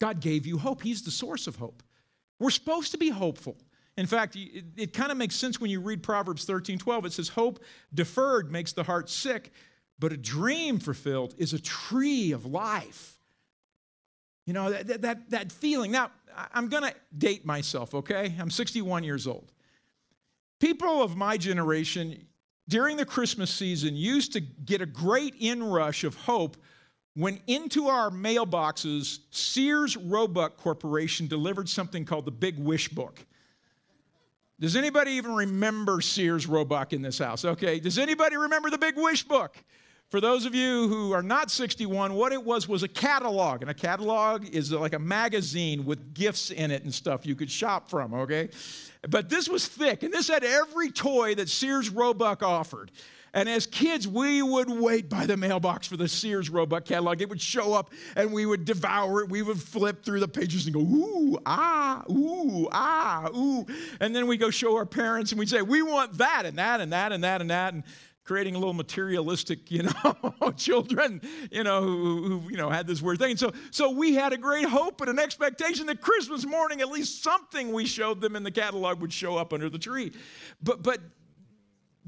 God 0.00 0.20
gave 0.20 0.46
you 0.46 0.58
hope, 0.58 0.82
He's 0.82 1.02
the 1.02 1.10
source 1.10 1.46
of 1.46 1.56
hope. 1.56 1.82
We're 2.38 2.50
supposed 2.50 2.92
to 2.92 2.98
be 2.98 3.10
hopeful. 3.10 3.56
In 3.96 4.06
fact, 4.06 4.36
it, 4.36 4.64
it 4.76 4.92
kind 4.92 5.12
of 5.12 5.18
makes 5.18 5.36
sense 5.36 5.60
when 5.60 5.70
you 5.70 5.80
read 5.80 6.02
Proverbs 6.02 6.44
13 6.44 6.78
12. 6.78 7.06
It 7.06 7.12
says, 7.12 7.28
Hope 7.28 7.62
deferred 7.92 8.50
makes 8.50 8.72
the 8.72 8.82
heart 8.82 9.08
sick, 9.08 9.52
but 9.98 10.12
a 10.12 10.16
dream 10.16 10.78
fulfilled 10.78 11.34
is 11.38 11.52
a 11.52 11.60
tree 11.60 12.32
of 12.32 12.44
life. 12.44 13.18
You 14.46 14.52
know, 14.52 14.70
that, 14.70 15.02
that, 15.02 15.30
that 15.30 15.52
feeling. 15.52 15.90
Now, 15.90 16.10
I'm 16.52 16.68
going 16.68 16.82
to 16.82 16.94
date 17.16 17.46
myself, 17.46 17.94
okay? 17.94 18.34
I'm 18.38 18.50
61 18.50 19.04
years 19.04 19.26
old. 19.26 19.52
People 20.60 21.02
of 21.02 21.16
my 21.16 21.36
generation 21.36 22.26
during 22.68 22.96
the 22.96 23.06
Christmas 23.06 23.50
season 23.50 23.96
used 23.96 24.32
to 24.32 24.40
get 24.40 24.80
a 24.80 24.86
great 24.86 25.34
inrush 25.40 26.04
of 26.04 26.14
hope 26.14 26.56
when 27.16 27.38
into 27.46 27.86
our 27.86 28.10
mailboxes, 28.10 29.20
Sears 29.30 29.96
Roebuck 29.96 30.56
Corporation 30.56 31.28
delivered 31.28 31.68
something 31.68 32.04
called 32.04 32.24
the 32.24 32.32
Big 32.32 32.58
Wish 32.58 32.88
Book. 32.88 33.24
Does 34.58 34.76
anybody 34.76 35.12
even 35.12 35.34
remember 35.34 36.00
Sears 36.00 36.46
Roebuck 36.46 36.92
in 36.92 37.02
this 37.02 37.18
house? 37.18 37.44
Okay, 37.44 37.78
does 37.78 37.98
anybody 37.98 38.36
remember 38.36 38.70
the 38.70 38.78
Big 38.78 38.96
Wish 38.96 39.22
Book? 39.22 39.56
For 40.14 40.20
those 40.20 40.46
of 40.46 40.54
you 40.54 40.86
who 40.86 41.10
are 41.10 41.24
not 41.24 41.50
61, 41.50 42.14
what 42.14 42.32
it 42.32 42.44
was 42.44 42.68
was 42.68 42.84
a 42.84 42.88
catalog. 42.88 43.62
And 43.62 43.70
a 43.72 43.74
catalog 43.74 44.46
is 44.48 44.70
like 44.70 44.92
a 44.92 44.98
magazine 45.00 45.84
with 45.84 46.14
gifts 46.14 46.52
in 46.52 46.70
it 46.70 46.84
and 46.84 46.94
stuff 46.94 47.26
you 47.26 47.34
could 47.34 47.50
shop 47.50 47.90
from, 47.90 48.14
okay? 48.14 48.50
But 49.08 49.28
this 49.28 49.48
was 49.48 49.66
thick, 49.66 50.04
and 50.04 50.14
this 50.14 50.28
had 50.28 50.44
every 50.44 50.92
toy 50.92 51.34
that 51.34 51.48
Sears 51.48 51.90
Roebuck 51.90 52.44
offered. 52.44 52.92
And 53.32 53.48
as 53.48 53.66
kids, 53.66 54.06
we 54.06 54.40
would 54.40 54.70
wait 54.70 55.08
by 55.10 55.26
the 55.26 55.36
mailbox 55.36 55.88
for 55.88 55.96
the 55.96 56.06
Sears 56.06 56.48
Roebuck 56.48 56.84
catalog. 56.84 57.20
It 57.20 57.28
would 57.28 57.40
show 57.40 57.74
up 57.74 57.90
and 58.14 58.32
we 58.32 58.46
would 58.46 58.64
devour 58.64 59.22
it. 59.22 59.28
We 59.28 59.42
would 59.42 59.60
flip 59.60 60.04
through 60.04 60.20
the 60.20 60.28
pages 60.28 60.66
and 60.66 60.74
go, 60.74 60.80
ooh, 60.80 61.36
ah, 61.44 62.04
ooh, 62.08 62.68
ah, 62.70 63.28
ooh. 63.36 63.66
And 63.98 64.14
then 64.14 64.28
we 64.28 64.36
go 64.36 64.50
show 64.50 64.76
our 64.76 64.86
parents 64.86 65.32
and 65.32 65.40
we'd 65.40 65.48
say, 65.48 65.62
we 65.62 65.82
want 65.82 66.18
that 66.18 66.46
and 66.46 66.56
that 66.58 66.80
and 66.80 66.92
that 66.92 67.10
and 67.10 67.24
that 67.24 67.40
and 67.40 67.50
that. 67.50 67.74
And 67.74 67.82
creating 68.24 68.54
a 68.54 68.58
little 68.58 68.74
materialistic, 68.74 69.70
you 69.70 69.82
know, 69.82 70.52
children, 70.56 71.20
you 71.50 71.62
know, 71.62 71.82
who, 71.82 72.22
who, 72.22 72.50
you 72.50 72.56
know, 72.56 72.70
had 72.70 72.86
this 72.86 73.02
weird 73.02 73.18
thing. 73.18 73.32
And 73.32 73.38
so, 73.38 73.52
so 73.70 73.90
we 73.90 74.14
had 74.14 74.32
a 74.32 74.38
great 74.38 74.66
hope 74.66 75.00
and 75.02 75.10
an 75.10 75.18
expectation 75.18 75.86
that 75.86 76.00
Christmas 76.00 76.46
morning, 76.46 76.80
at 76.80 76.88
least 76.88 77.22
something 77.22 77.72
we 77.72 77.84
showed 77.84 78.20
them 78.20 78.34
in 78.34 78.42
the 78.42 78.50
catalog 78.50 79.00
would 79.00 79.12
show 79.12 79.36
up 79.36 79.52
under 79.52 79.68
the 79.68 79.78
tree. 79.78 80.12
But, 80.62 80.82
but 80.82 81.00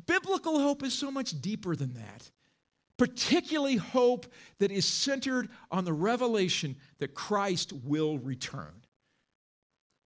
biblical 0.07 0.59
hope 0.59 0.83
is 0.83 0.95
so 0.95 1.11
much 1.11 1.41
deeper 1.41 1.77
than 1.77 1.95
that. 1.95 2.31
Particularly, 2.99 3.77
hope 3.77 4.25
that 4.59 4.71
is 4.71 4.87
centered 4.87 5.51
on 5.71 5.85
the 5.85 5.93
revelation 5.93 6.77
that 6.99 7.13
Christ 7.13 7.75
will 7.85 8.19
return. 8.19 8.73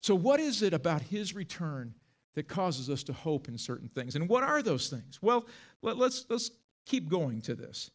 So, 0.01 0.15
what 0.15 0.39
is 0.39 0.61
it 0.61 0.73
about 0.73 1.01
his 1.01 1.35
return 1.35 1.95
that 2.37 2.47
causes 2.47 2.87
us 2.87 3.01
to 3.01 3.13
hope 3.13 3.47
in 3.47 3.57
certain 3.57 3.89
things? 3.89 4.15
And 4.15 4.29
what 4.29 4.43
are 4.43 4.61
those 4.61 4.89
things? 4.89 5.19
Well, 5.23 5.47
let, 5.81 5.97
us 5.97 6.23
let's 6.29 6.51
keep 6.85 7.09
going 7.09 7.41
to 7.41 7.55
this. 7.55 7.89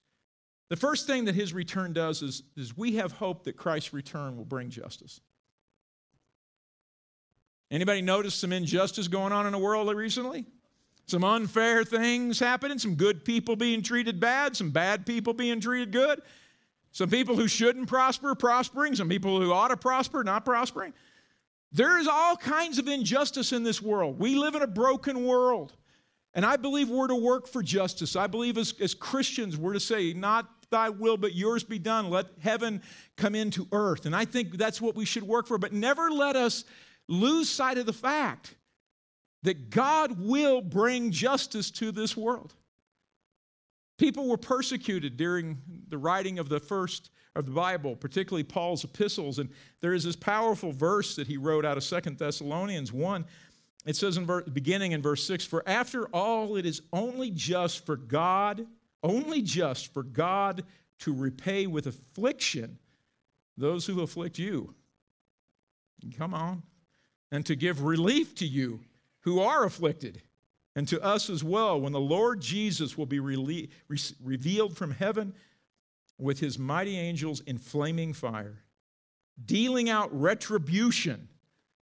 The 0.68 0.74
first 0.74 1.06
thing 1.06 1.26
that 1.26 1.36
his 1.36 1.54
return 1.54 1.92
does 1.92 2.22
is, 2.22 2.42
is 2.56 2.76
we 2.76 2.96
have 2.96 3.12
hope 3.12 3.44
that 3.44 3.56
Christ's 3.56 3.92
return 3.92 4.36
will 4.36 4.44
bring 4.44 4.68
justice. 4.68 5.20
Anybody 7.70 8.02
notice 8.02 8.34
some 8.34 8.52
injustice 8.52 9.06
going 9.06 9.32
on 9.32 9.46
in 9.46 9.52
the 9.52 9.58
world 9.58 9.94
recently? 9.94 10.44
Some 11.06 11.22
unfair 11.22 11.84
things 11.84 12.40
happening, 12.40 12.80
some 12.80 12.96
good 12.96 13.24
people 13.24 13.54
being 13.54 13.80
treated 13.80 14.18
bad, 14.18 14.56
some 14.56 14.70
bad 14.70 15.06
people 15.06 15.34
being 15.34 15.60
treated 15.60 15.92
good, 15.92 16.20
some 16.90 17.08
people 17.08 17.36
who 17.36 17.46
shouldn't 17.46 17.86
prosper 17.86 18.34
prospering, 18.34 18.96
some 18.96 19.08
people 19.08 19.40
who 19.40 19.52
ought 19.52 19.68
to 19.68 19.76
prosper 19.76 20.24
not 20.24 20.44
prospering. 20.44 20.94
There 21.72 21.98
is 21.98 22.06
all 22.06 22.36
kinds 22.36 22.78
of 22.78 22.86
injustice 22.86 23.52
in 23.52 23.62
this 23.62 23.80
world. 23.80 24.18
We 24.18 24.34
live 24.34 24.54
in 24.54 24.62
a 24.62 24.66
broken 24.66 25.24
world. 25.24 25.72
And 26.34 26.46
I 26.46 26.56
believe 26.56 26.88
we're 26.88 27.08
to 27.08 27.14
work 27.14 27.46
for 27.46 27.62
justice. 27.62 28.16
I 28.16 28.26
believe 28.26 28.56
as, 28.56 28.74
as 28.80 28.94
Christians, 28.94 29.56
we're 29.56 29.74
to 29.74 29.80
say, 29.80 30.12
not 30.12 30.48
thy 30.70 30.88
will, 30.88 31.16
but 31.16 31.34
yours 31.34 31.62
be 31.62 31.78
done. 31.78 32.10
Let 32.10 32.26
heaven 32.40 32.82
come 33.16 33.34
into 33.34 33.68
earth. 33.72 34.06
And 34.06 34.16
I 34.16 34.24
think 34.24 34.56
that's 34.56 34.80
what 34.80 34.96
we 34.96 35.04
should 35.04 35.22
work 35.22 35.46
for. 35.46 35.58
But 35.58 35.72
never 35.72 36.10
let 36.10 36.36
us 36.36 36.64
lose 37.08 37.48
sight 37.48 37.78
of 37.78 37.86
the 37.86 37.92
fact 37.92 38.54
that 39.42 39.70
God 39.70 40.18
will 40.18 40.60
bring 40.62 41.10
justice 41.10 41.70
to 41.72 41.92
this 41.92 42.16
world. 42.16 42.54
People 44.02 44.26
were 44.26 44.36
persecuted 44.36 45.16
during 45.16 45.62
the 45.88 45.96
writing 45.96 46.40
of 46.40 46.48
the 46.48 46.58
first 46.58 47.10
of 47.36 47.46
the 47.46 47.52
Bible, 47.52 47.94
particularly 47.94 48.42
Paul's 48.42 48.82
epistles. 48.82 49.38
And 49.38 49.48
there 49.80 49.94
is 49.94 50.02
this 50.02 50.16
powerful 50.16 50.72
verse 50.72 51.14
that 51.14 51.28
he 51.28 51.36
wrote 51.36 51.64
out 51.64 51.76
of 51.76 51.84
Second 51.84 52.18
Thessalonians 52.18 52.92
1. 52.92 53.24
It 53.86 53.94
says 53.94 54.16
in 54.16 54.26
ver- 54.26 54.42
beginning 54.42 54.90
in 54.90 55.02
verse 55.02 55.24
6 55.24 55.44
For 55.44 55.62
after 55.68 56.06
all, 56.08 56.56
it 56.56 56.66
is 56.66 56.82
only 56.92 57.30
just 57.30 57.86
for 57.86 57.94
God, 57.96 58.66
only 59.04 59.40
just 59.40 59.94
for 59.94 60.02
God 60.02 60.64
to 60.98 61.14
repay 61.14 61.68
with 61.68 61.86
affliction 61.86 62.80
those 63.56 63.86
who 63.86 64.00
afflict 64.00 64.36
you. 64.36 64.74
Come 66.18 66.34
on. 66.34 66.64
And 67.30 67.46
to 67.46 67.54
give 67.54 67.84
relief 67.84 68.34
to 68.34 68.46
you 68.48 68.80
who 69.20 69.38
are 69.38 69.64
afflicted, 69.64 70.22
and 70.74 70.88
to 70.88 71.02
us 71.02 71.28
as 71.28 71.44
well, 71.44 71.80
when 71.80 71.92
the 71.92 72.00
Lord 72.00 72.40
Jesus 72.40 72.96
will 72.96 73.06
be 73.06 73.20
revealed 73.20 74.76
from 74.76 74.90
heaven 74.92 75.34
with 76.18 76.40
his 76.40 76.58
mighty 76.58 76.98
angels 76.98 77.40
in 77.40 77.58
flaming 77.58 78.12
fire, 78.12 78.62
dealing 79.44 79.90
out 79.90 80.08
retribution. 80.18 81.28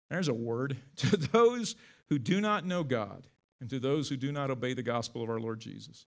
There's 0.10 0.30
a 0.30 0.34
word 0.34 0.78
to 0.98 1.18
those 1.18 1.76
who 2.10 2.18
do 2.18 2.40
not 2.40 2.66
know 2.66 2.84
God 2.84 3.28
and 3.60 3.70
to 3.70 3.80
those 3.80 4.08
who 4.08 4.16
do 4.18 4.32
not 4.32 4.52
obey 4.52 4.74
the 4.74 4.84
gospel 4.84 5.22
of 5.22 5.30
our 5.30 5.40
Lord 5.40 5.60
Jesus. 5.60 6.06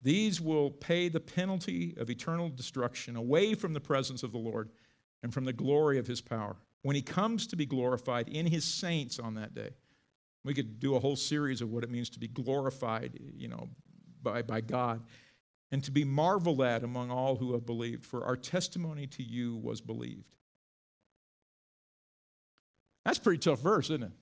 These 0.00 0.40
will 0.40 0.70
pay 0.70 1.08
the 1.08 1.20
penalty 1.20 1.94
of 1.96 2.10
eternal 2.10 2.48
destruction 2.50 3.16
away 3.16 3.54
from 3.54 3.72
the 3.72 3.80
presence 3.80 4.22
of 4.22 4.32
the 4.32 4.38
Lord 4.38 4.70
and 5.22 5.32
from 5.32 5.44
the 5.44 5.52
glory 5.52 5.98
of 5.98 6.06
his 6.06 6.20
power 6.20 6.56
when 6.82 6.94
he 6.94 7.02
comes 7.02 7.46
to 7.46 7.56
be 7.56 7.64
glorified 7.64 8.28
in 8.28 8.46
his 8.46 8.64
saints 8.64 9.18
on 9.18 9.34
that 9.34 9.54
day. 9.54 9.70
We 10.44 10.54
could 10.54 10.78
do 10.78 10.94
a 10.94 11.00
whole 11.00 11.16
series 11.16 11.60
of 11.60 11.70
what 11.70 11.84
it 11.84 11.90
means 11.90 12.10
to 12.10 12.20
be 12.20 12.28
glorified, 12.28 13.18
you 13.36 13.48
know, 13.48 13.68
by, 14.22 14.42
by 14.42 14.60
God 14.60 15.02
and 15.74 15.82
to 15.82 15.90
be 15.90 16.04
marveled 16.04 16.62
at 16.62 16.84
among 16.84 17.10
all 17.10 17.34
who 17.34 17.52
have 17.52 17.66
believed, 17.66 18.04
for 18.04 18.24
our 18.24 18.36
testimony 18.36 19.08
to 19.08 19.24
you 19.24 19.56
was 19.56 19.80
believed. 19.80 20.36
That's 23.04 23.18
pretty 23.18 23.38
tough 23.38 23.60
verse, 23.60 23.86
isn't 23.86 24.04
it? 24.04 24.12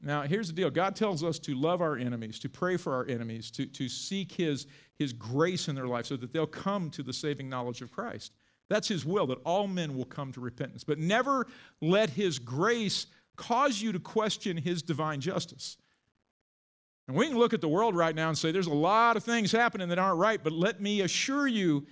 Now, 0.00 0.22
here's 0.22 0.48
the 0.48 0.54
deal 0.54 0.70
God 0.70 0.96
tells 0.96 1.22
us 1.22 1.38
to 1.40 1.54
love 1.54 1.80
our 1.80 1.96
enemies, 1.96 2.40
to 2.40 2.48
pray 2.48 2.76
for 2.76 2.94
our 2.94 3.06
enemies, 3.06 3.50
to, 3.52 3.66
to 3.66 3.88
seek 3.88 4.32
his, 4.32 4.66
his 4.96 5.12
grace 5.12 5.68
in 5.68 5.76
their 5.76 5.86
life 5.86 6.06
so 6.06 6.16
that 6.16 6.32
they'll 6.32 6.46
come 6.46 6.90
to 6.90 7.04
the 7.04 7.12
saving 7.12 7.48
knowledge 7.48 7.80
of 7.80 7.92
Christ. 7.92 8.32
That's 8.68 8.88
His 8.88 9.04
will, 9.04 9.26
that 9.28 9.38
all 9.44 9.66
men 9.66 9.96
will 9.96 10.04
come 10.04 10.32
to 10.32 10.40
repentance. 10.40 10.84
But 10.84 10.98
never 10.98 11.46
let 11.80 12.10
His 12.10 12.38
grace 12.38 13.06
cause 13.38 13.80
you 13.80 13.92
to 13.92 13.98
question 13.98 14.58
His 14.58 14.82
divine 14.82 15.22
justice. 15.22 15.78
And 17.06 17.16
we 17.16 17.26
can 17.26 17.38
look 17.38 17.54
at 17.54 17.62
the 17.62 17.68
world 17.68 17.96
right 17.96 18.14
now 18.14 18.28
and 18.28 18.36
say 18.36 18.52
there's 18.52 18.66
a 18.66 18.74
lot 18.74 19.16
of 19.16 19.24
things 19.24 19.50
happening 19.50 19.88
that 19.88 19.98
aren't 19.98 20.18
right, 20.18 20.44
but 20.44 20.52
let 20.52 20.82
me 20.82 21.00
assure 21.00 21.48
you, 21.48 21.86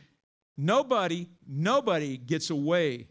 nobody, 0.58 1.26
nobody 1.48 2.18
gets 2.18 2.50
away 2.50 3.08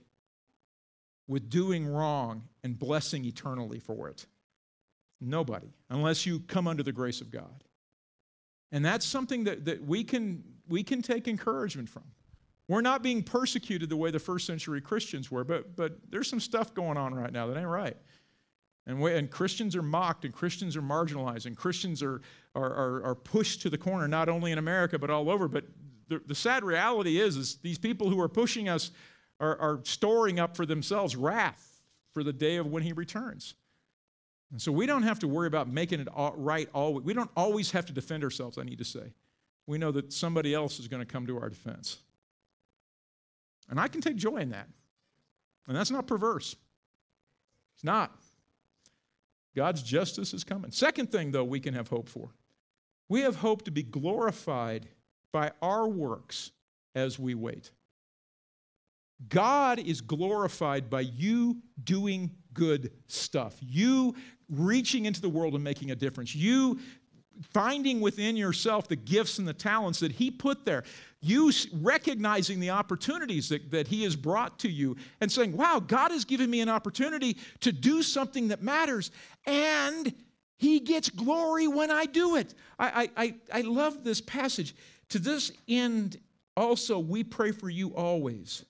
with 1.28 1.50
doing 1.50 1.88
wrong 1.88 2.44
and 2.64 2.78
blessing 2.78 3.26
eternally 3.26 3.80
for 3.80 4.08
it. 4.08 4.28
Nobody, 5.20 5.74
unless 5.90 6.28
you 6.28 6.42
come 6.42 6.68
under 6.68 6.84
the 6.84 6.92
grace 6.92 7.22
of 7.22 7.32
God. 7.32 7.64
And 8.72 8.86
that's 8.86 9.06
something 9.06 9.46
that, 9.46 9.66
that 9.66 9.84
we, 9.84 10.04
can, 10.04 10.44
we 10.68 10.84
can 10.84 11.02
take 11.02 11.28
encouragement 11.28 11.90
from. 11.90 12.04
We're 12.68 12.82
not 12.82 13.02
being 13.02 13.24
persecuted 13.24 13.90
the 13.90 13.98
way 13.98 14.12
the 14.12 14.20
first 14.20 14.46
century 14.46 14.82
Christians 14.82 15.32
were, 15.32 15.44
but, 15.44 15.76
but 15.76 15.98
there's 16.10 16.30
some 16.30 16.40
stuff 16.40 16.74
going 16.74 16.98
on 16.98 17.14
right 17.16 17.32
now 17.32 17.48
that 17.48 17.58
ain't 17.58 17.68
right. 17.68 17.98
And, 18.88 19.02
we, 19.02 19.14
and 19.14 19.32
Christians 19.32 19.76
are 19.76 19.82
mocked, 19.82 20.26
and 20.26 20.34
Christians 20.34 20.78
are 20.78 20.82
marginalized, 20.82 21.48
and 21.48 21.58
Christians 21.58 22.04
are, 22.04 22.22
are, 22.54 22.72
are, 22.72 23.04
are, 23.04 23.16
pushed 23.16 23.62
to 23.64 23.70
the 23.70 23.78
corner, 23.78 24.08
not 24.08 24.30
only 24.30 24.52
in 24.52 24.60
America, 24.60 25.00
but 25.00 25.10
all 25.10 25.30
over. 25.30 25.48
But 25.48 25.66
the, 26.08 26.22
the 26.26 26.36
sad 26.36 26.64
reality 26.64 27.20
is, 27.20 27.36
is 27.36 27.56
these 27.58 27.80
people 27.80 28.10
who 28.10 28.22
are 28.22 28.30
pushing 28.30 28.70
us 28.70 28.92
are, 29.40 29.58
are 29.58 29.80
storing 29.84 30.40
up 30.40 30.56
for 30.56 30.66
themselves 30.66 31.16
wrath 31.16 31.82
for 32.14 32.24
the 32.24 32.34
day 32.34 32.58
of 32.58 32.68
when 32.68 32.84
he 32.84 32.94
returns. 32.94 33.56
And 34.52 34.62
so 34.62 34.72
we 34.72 34.86
don't 34.86 35.04
have 35.04 35.20
to 35.20 35.28
worry 35.28 35.48
about 35.48 35.68
making 35.68 36.00
it 36.00 36.08
all 36.08 36.34
right 36.38 36.70
always. 36.74 37.04
We 37.04 37.14
don't 37.14 37.32
always 37.36 37.72
have 37.72 37.88
to 37.88 37.94
defend 37.94 38.24
ourselves, 38.24 38.58
I 38.58 38.64
need 38.64 38.78
to 38.78 38.86
say. 38.86 39.14
We 39.68 39.78
know 39.80 39.92
that 39.92 40.14
somebody 40.14 40.54
else 40.54 40.80
is 40.80 40.88
going 40.88 41.02
to 41.02 41.12
come 41.12 41.26
to 41.28 41.40
our 41.40 41.50
defense. 41.50 41.98
And 43.70 43.80
I 43.80 43.88
can 43.88 44.02
take 44.02 44.16
joy 44.16 44.38
in 44.38 44.52
that. 44.52 44.68
And 45.68 45.76
that's 45.76 45.90
not 45.90 46.06
perverse. 46.06 46.56
It's 47.74 47.84
not. 47.84 48.16
God's 49.56 49.82
justice 49.82 50.34
is 50.34 50.44
coming. 50.44 50.72
Second 50.72 51.12
thing, 51.12 51.32
though, 51.32 51.44
we 51.44 51.60
can 51.60 51.74
have 51.74 51.88
hope 51.88 52.10
for 52.10 52.32
we 53.08 53.22
have 53.22 53.36
hope 53.36 53.64
to 53.64 53.72
be 53.72 53.84
glorified 53.84 54.88
by 55.32 55.52
our 55.62 55.88
works 55.88 56.52
as 56.96 57.20
we 57.20 57.36
wait. 57.36 57.72
God 59.30 59.80
is 59.80 60.02
glorified 60.02 60.90
by 60.90 61.02
you 61.02 61.58
doing 61.84 62.32
good 62.54 62.92
stuff, 63.08 63.56
you 63.62 64.16
reaching 64.50 65.06
into 65.06 65.22
the 65.22 65.30
world 65.30 65.54
and 65.54 65.64
making 65.64 65.92
a 65.92 65.96
difference, 65.96 66.36
you 66.36 66.80
finding 67.54 68.02
within 68.02 68.36
yourself 68.36 68.88
the 68.88 68.96
gifts 68.96 69.40
and 69.40 69.48
the 69.48 69.54
talents 69.54 70.00
that 70.00 70.14
He 70.14 70.32
put 70.32 70.66
there 70.66 70.84
you 71.26 71.52
recognizing 71.74 72.60
the 72.60 72.70
opportunities 72.70 73.50
that, 73.50 73.72
that 73.72 73.88
He 73.88 74.04
has 74.04 74.16
brought 74.16 74.60
to 74.60 74.70
you 74.70 74.96
and 75.20 75.32
saying, 75.32 75.58
Wow, 75.58 75.80
God 75.80 76.12
has 76.12 76.24
given 76.24 76.52
me 76.52 76.62
an 76.62 76.70
opportunity 76.70 77.38
to 77.62 77.72
do 77.72 78.04
something 78.04 78.50
that 78.50 78.62
matters, 78.62 79.10
and 79.48 80.14
He 80.58 80.80
gets 80.80 81.10
glory 81.10 81.68
when 81.68 81.90
I 81.90 82.06
do 82.06 82.36
it. 82.36 82.54
I, 82.78 83.10
I, 83.18 83.36
I 83.52 83.62
love 83.62 84.04
this 84.04 84.22
passage. 84.22 84.76
To 85.10 85.20
this 85.20 85.52
end, 85.68 86.18
also, 86.56 87.00
we 87.00 87.24
pray 87.24 87.52
for 87.52 87.70
you 87.70 87.90
always 87.96 88.64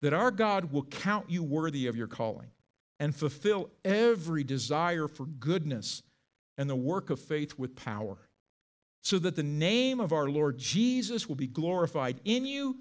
that 0.00 0.14
our 0.14 0.30
God 0.30 0.72
will 0.72 0.84
count 0.84 1.28
you 1.28 1.42
worthy 1.42 1.86
of 1.88 1.96
your 1.96 2.08
calling 2.08 2.48
and 3.00 3.14
fulfill 3.14 3.68
every 3.84 4.44
desire 4.44 5.08
for 5.08 5.26
goodness 5.26 6.02
and 6.62 6.70
the 6.70 6.76
work 6.76 7.10
of 7.10 7.18
faith 7.18 7.58
with 7.58 7.74
power 7.74 8.16
so 9.00 9.18
that 9.18 9.34
the 9.34 9.42
name 9.42 9.98
of 9.98 10.12
our 10.12 10.28
Lord 10.28 10.58
Jesus 10.58 11.28
will 11.28 11.34
be 11.34 11.48
glorified 11.48 12.20
in 12.24 12.46
you 12.46 12.76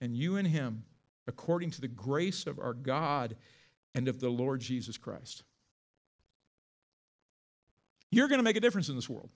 and 0.00 0.16
you 0.16 0.36
in 0.36 0.46
him, 0.46 0.84
according 1.26 1.72
to 1.72 1.80
the 1.80 1.88
grace 1.88 2.46
of 2.46 2.60
our 2.60 2.72
God 2.72 3.34
and 3.96 4.06
of 4.06 4.20
the 4.20 4.28
Lord 4.28 4.60
Jesus 4.60 4.96
Christ. 4.96 5.42
You're 8.12 8.28
going 8.28 8.38
to 8.38 8.44
make 8.44 8.56
a 8.56 8.60
difference 8.60 8.88
in 8.88 8.94
this 8.94 9.08
world. 9.08 9.30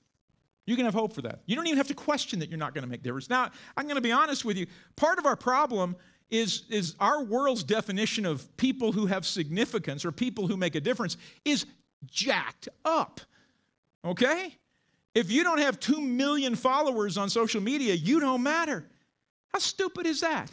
You 0.67 0.77
can 0.77 0.85
have 0.85 0.95
hope 0.95 1.15
for 1.15 1.23
that. 1.23 1.41
You 1.47 1.57
don't 1.57 1.67
even 1.67 1.79
have 1.79 1.89
to 1.89 1.95
question 1.95 2.39
that 2.39 2.49
you're 2.49 2.59
not 2.59 2.75
going 2.75 2.85
to 2.85 2.91
make 2.91 3.03
difference. 3.03 3.29
Now, 3.29 3.51
I'm 3.77 3.87
going 3.87 3.97
to 3.97 4.01
be 4.01 4.13
honest 4.13 4.45
with 4.45 4.57
you. 4.57 4.67
Part 4.95 5.19
of 5.19 5.27
our 5.27 5.35
problem 5.35 5.97
is, 6.29 6.63
is 6.71 6.95
our 7.01 7.25
world's 7.25 7.65
definition 7.65 8.25
of 8.25 8.57
people 8.57 8.93
who 8.93 9.07
have 9.07 9.27
significance 9.27 10.05
or 10.05 10.13
people 10.13 10.47
who 10.47 10.57
make 10.57 10.77
a 10.77 10.81
difference 10.81 11.17
is 11.45 11.67
jacked 12.07 12.69
up. 12.85 13.21
Okay? 14.05 14.57
If 15.15 15.31
you 15.31 15.43
don't 15.43 15.59
have 15.59 15.81
2 15.81 16.01
million 16.01 16.55
followers 16.55 17.19
on 17.19 17.29
social 17.29 17.61
media, 17.61 17.95
you 17.95 18.21
don't 18.21 18.43
matter. 18.43 18.87
How 19.53 19.59
stupid 19.59 20.07
is 20.07 20.21
that? 20.21 20.51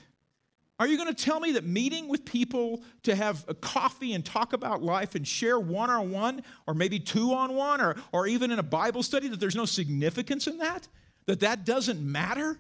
Are 0.80 0.88
you 0.88 0.98
going 0.98 1.14
to 1.14 1.24
tell 1.24 1.40
me 1.40 1.54
that 1.54 1.66
meeting 1.66 2.08
with 2.08 2.24
people 2.24 2.84
to 3.04 3.16
have 3.16 3.44
a 3.48 3.56
coffee 3.56 4.14
and 4.14 4.24
talk 4.24 4.54
about 4.54 4.84
life 4.84 5.16
and 5.16 5.28
share 5.28 5.60
one 5.60 5.90
on 5.90 6.12
one, 6.12 6.44
or 6.68 6.76
maybe 6.76 7.00
two 7.00 7.34
on 7.34 7.56
one, 7.56 7.82
or, 7.82 7.96
or 8.12 8.28
even 8.28 8.52
in 8.52 8.60
a 8.60 8.64
Bible 8.64 9.02
study, 9.02 9.28
that 9.30 9.40
there's 9.40 9.56
no 9.56 9.66
significance 9.66 10.46
in 10.46 10.60
that? 10.60 10.88
That 11.26 11.40
that 11.40 11.66
doesn't 11.66 12.00
matter? 12.00 12.60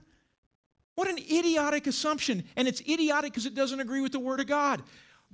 What 0.95 1.07
an 1.07 1.19
idiotic 1.19 1.85
assumption. 1.85 2.43
And 2.55 2.67
it's 2.67 2.81
idiotic 2.81 3.33
because 3.33 3.45
it 3.45 3.53
doesn't 3.53 3.79
agree 3.79 4.01
with 4.01 4.13
the 4.13 4.19
Word 4.19 4.39
of 4.39 4.47
God. 4.47 4.81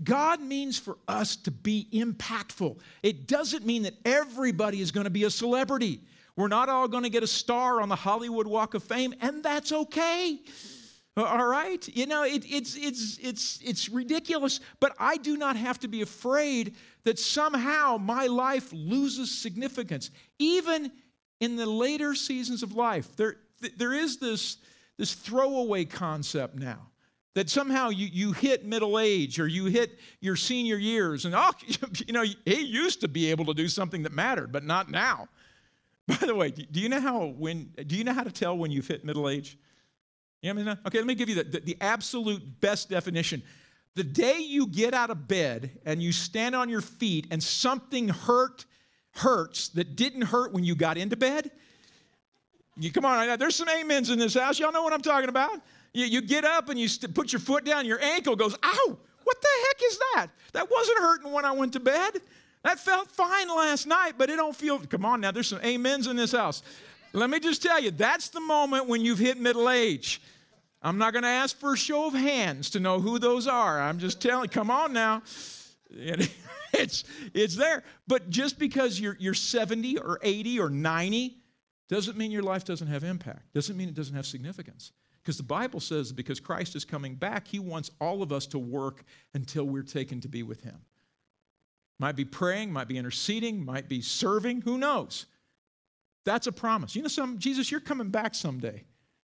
God 0.02 0.42
means 0.42 0.80
for 0.80 0.98
us 1.08 1.36
to 1.36 1.52
be 1.52 1.88
impactful. 1.94 2.80
It 3.04 3.28
doesn't 3.28 3.66
mean 3.66 3.84
that 3.84 3.94
everybody 4.06 4.82
is 4.82 4.92
going 4.92 5.04
to 5.04 5.12
be 5.12 5.26
a 5.26 5.30
celebrity. 5.30 6.02
We're 6.36 6.48
not 6.48 6.68
all 6.68 6.88
going 6.88 7.04
to 7.04 7.10
get 7.10 7.22
a 7.22 7.28
star 7.28 7.80
on 7.80 7.90
the 7.90 7.96
Hollywood 7.96 8.48
Walk 8.48 8.74
of 8.74 8.84
Fame, 8.84 9.14
and 9.22 9.44
that's 9.44 9.72
okay. 9.72 10.40
All 11.16 11.46
right? 11.46 11.88
You 11.96 12.08
know, 12.08 12.24
it, 12.24 12.44
it's, 12.50 12.76
it's, 12.76 13.20
it's, 13.20 13.60
it's 13.64 13.90
ridiculous, 13.90 14.60
but 14.80 14.96
I 14.98 15.18
do 15.18 15.38
not 15.38 15.56
have 15.58 15.80
to 15.82 15.88
be 15.88 16.02
afraid 16.02 16.76
that 17.04 17.20
somehow 17.20 17.98
my 17.98 18.26
life 18.26 18.74
loses 18.74 19.30
significance. 19.30 20.10
Even 20.40 20.92
in 21.40 21.56
the 21.56 21.68
later 21.68 22.16
seasons 22.16 22.64
of 22.64 22.74
life, 22.74 23.16
there, 23.16 23.36
there 23.78 23.94
is 23.94 24.18
this, 24.18 24.58
this 24.98 25.14
throwaway 25.14 25.86
concept 25.86 26.56
now 26.56 26.88
that 27.36 27.50
somehow 27.50 27.90
you, 27.90 28.08
you 28.12 28.32
hit 28.32 28.66
middle 28.66 29.00
age 29.00 29.40
or 29.40 29.48
you 29.48 29.66
hit 29.66 30.00
your 30.20 30.36
senior 30.36 30.78
years 30.78 31.26
and 31.26 31.34
oh 31.36 31.52
you 32.06 32.14
know 32.14 32.24
he 32.46 32.62
used 32.62 33.02
to 33.02 33.08
be 33.08 33.32
able 33.32 33.46
to 33.46 33.54
do 33.54 33.68
something 33.68 34.04
that 34.04 34.12
mattered 34.12 34.52
but 34.52 34.64
not 34.64 34.90
now 34.90 35.28
by 36.08 36.16
the 36.16 36.36
way 36.36 36.52
do 36.52 36.80
you 36.80 36.90
know 36.90 37.00
how 37.00 37.26
when 37.26 37.72
do 37.88 37.96
you 37.96 38.04
know 38.04 38.14
how 38.14 38.24
to 38.24 38.32
tell 38.32 38.58
when 38.58 38.72
you've 38.72 38.88
hit 38.88 39.04
middle 39.04 39.30
age 39.30 39.58
you 40.44 40.54
know, 40.54 40.76
okay, 40.86 40.98
let 40.98 41.08
me 41.08 41.16
give 41.16 41.30
you 41.30 41.36
the, 41.36 41.44
the, 41.46 41.60
the 41.62 41.78
absolute 41.80 42.60
best 42.60 42.90
definition. 42.90 43.42
The 43.96 44.04
day 44.04 44.40
you 44.40 44.68
get 44.68 44.94
out 44.94 45.10
of 45.10 45.28
bed 45.28 45.80
and 45.86 46.04
you 46.04 46.12
stand 46.12 46.54
on 46.54 46.68
your 46.68 46.82
feet 46.82 47.28
and 47.32 47.42
something 47.42 48.10
hurt, 48.10 48.66
hurts 49.12 49.70
that 49.70 49.96
didn't 49.96 50.24
hurt 50.24 50.52
when 50.52 50.66
you 50.66 50.76
got 50.76 50.98
into 50.98 51.16
bed, 51.16 51.50
you 52.76 52.92
come 52.92 53.06
on, 53.06 53.40
there's 53.40 53.56
some 53.56 53.70
amens 53.70 54.10
in 54.10 54.20
this 54.20 54.34
house. 54.34 54.60
Y'all 54.60 54.74
know 54.74 54.84
what 54.84 54.92
I'm 54.92 55.02
talking 55.02 55.30
about. 55.30 55.62
You, 55.94 56.06
you 56.06 56.22
get 56.22 56.44
up 56.44 56.70
and 56.70 56.80
you 56.80 56.88
st- 56.88 57.14
put 57.14 57.32
your 57.32 57.40
foot 57.40 57.66
down, 57.66 57.86
your 57.86 58.02
ankle 58.02 58.36
goes, 58.36 58.56
ow, 58.64 58.98
what 59.24 59.42
the 59.42 59.48
heck 59.68 59.82
is 59.86 59.98
that? 59.98 60.28
That 60.54 60.72
wasn't 60.72 61.00
hurting 61.00 61.32
when 61.32 61.46
I 61.46 61.52
went 61.52 61.74
to 61.74 61.80
bed. 61.80 62.22
That 62.64 62.80
felt 62.80 63.12
fine 63.12 63.50
last 63.50 63.88
night, 63.88 64.14
but 64.18 64.30
it 64.30 64.38
don't 64.38 64.56
feel, 64.56 64.80
come 64.80 65.06
on 65.06 65.22
now, 65.22 65.32
there's 65.32 65.48
some 65.48 65.60
amens 65.64 66.08
in 66.08 66.16
this 66.16 66.32
house. 66.32 66.64
Let 67.12 67.30
me 67.30 67.40
just 67.40 67.62
tell 67.62 67.80
you, 67.82 67.92
that's 67.92 68.30
the 68.30 68.40
moment 68.40 68.88
when 68.88 69.02
you've 69.02 69.20
hit 69.20 69.40
middle 69.40 69.70
age. 69.70 70.22
I'm 70.82 70.98
not 70.98 71.14
going 71.14 71.24
to 71.24 71.30
ask 71.30 71.58
for 71.58 71.74
a 71.74 71.78
show 71.78 72.08
of 72.08 72.14
hands 72.14 72.72
to 72.72 72.80
know 72.80 73.00
who 73.00 73.20
those 73.20 73.48
are. 73.48 73.80
I'm 73.80 74.00
just 74.00 74.22
telling, 74.22 74.50
come 74.50 74.72
on 74.72 74.94
now. 74.94 75.22
It's, 76.74 77.04
it's 77.36 77.56
there. 77.56 77.84
But 78.08 78.32
just 78.32 78.58
because 78.58 79.00
you're, 79.00 79.16
you're 79.20 79.36
70 79.36 80.00
or 80.00 80.20
80 80.24 80.60
or 80.60 80.70
90 80.70 81.38
doesn't 81.88 82.18
mean 82.18 82.32
your 82.32 82.42
life 82.42 82.66
doesn't 82.66 82.88
have 82.88 83.04
impact, 83.04 83.54
doesn't 83.54 83.78
mean 83.78 83.90
it 83.90 83.94
doesn't 83.94 84.16
have 84.16 84.26
significance. 84.26 84.92
Because 85.24 85.38
the 85.38 85.44
Bible 85.44 85.80
says 85.80 86.12
because 86.12 86.42
Christ 86.42 86.76
is 86.76 86.84
coming 86.84 87.16
back, 87.16 87.48
He 87.48 87.60
wants 87.60 87.92
all 88.02 88.22
of 88.22 88.34
us 88.34 88.46
to 88.48 88.60
work 88.60 89.06
until 89.34 89.64
we're 89.64 89.84
taken 89.84 90.20
to 90.22 90.28
be 90.28 90.44
with 90.44 90.62
Him. 90.62 90.82
Might 92.00 92.18
be 92.18 92.26
praying, 92.26 92.74
might 92.74 92.90
be 92.90 92.98
interceding, 92.98 93.64
might 93.64 93.88
be 93.88 94.02
serving, 94.02 94.62
who 94.62 94.78
knows? 94.78 95.28
That's 96.26 96.48
a 96.48 96.52
promise. 96.52 96.96
You 96.96 97.04
know, 97.04 97.08
some 97.08 97.38
Jesus, 97.38 97.72
you're 97.72 97.80
coming 97.80 98.10
back 98.10 98.36
someday. 98.36 98.84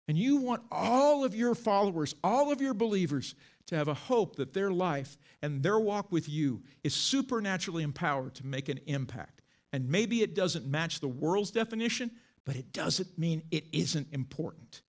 And 0.08 0.18
you 0.18 0.38
want 0.38 0.64
all 0.72 1.26
of 1.26 1.36
your 1.36 1.54
followers, 1.54 2.16
all 2.24 2.52
of 2.52 2.62
your 2.62 2.74
believers, 2.74 3.36
to 3.68 3.76
have 3.76 3.90
a 3.90 3.94
hope 3.94 4.38
that 4.38 4.54
their 4.54 4.72
life 4.72 5.18
and 5.42 5.62
their 5.62 5.80
walk 5.80 6.12
with 6.12 6.30
you 6.30 6.64
is 6.84 6.94
supernaturally 6.94 7.84
empowered 7.84 8.36
to 8.36 8.46
make 8.46 8.70
an 8.70 8.80
impact. 8.86 9.42
And 9.74 9.90
maybe 9.90 10.22
it 10.22 10.34
doesn't 10.34 10.66
match 10.66 11.02
the 11.02 11.10
world's 11.10 11.52
definition, 11.52 12.12
but 12.46 12.56
it 12.56 12.72
doesn't 12.72 13.18
mean 13.18 13.44
it 13.52 13.66
isn't 13.74 14.08
important. 14.14 14.82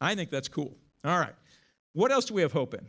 I 0.00 0.14
think 0.14 0.30
that's 0.30 0.48
cool. 0.48 0.76
All 1.04 1.18
right. 1.18 1.34
What 1.92 2.10
else 2.10 2.24
do 2.26 2.34
we 2.34 2.42
have 2.42 2.52
hope 2.52 2.74
in? 2.74 2.86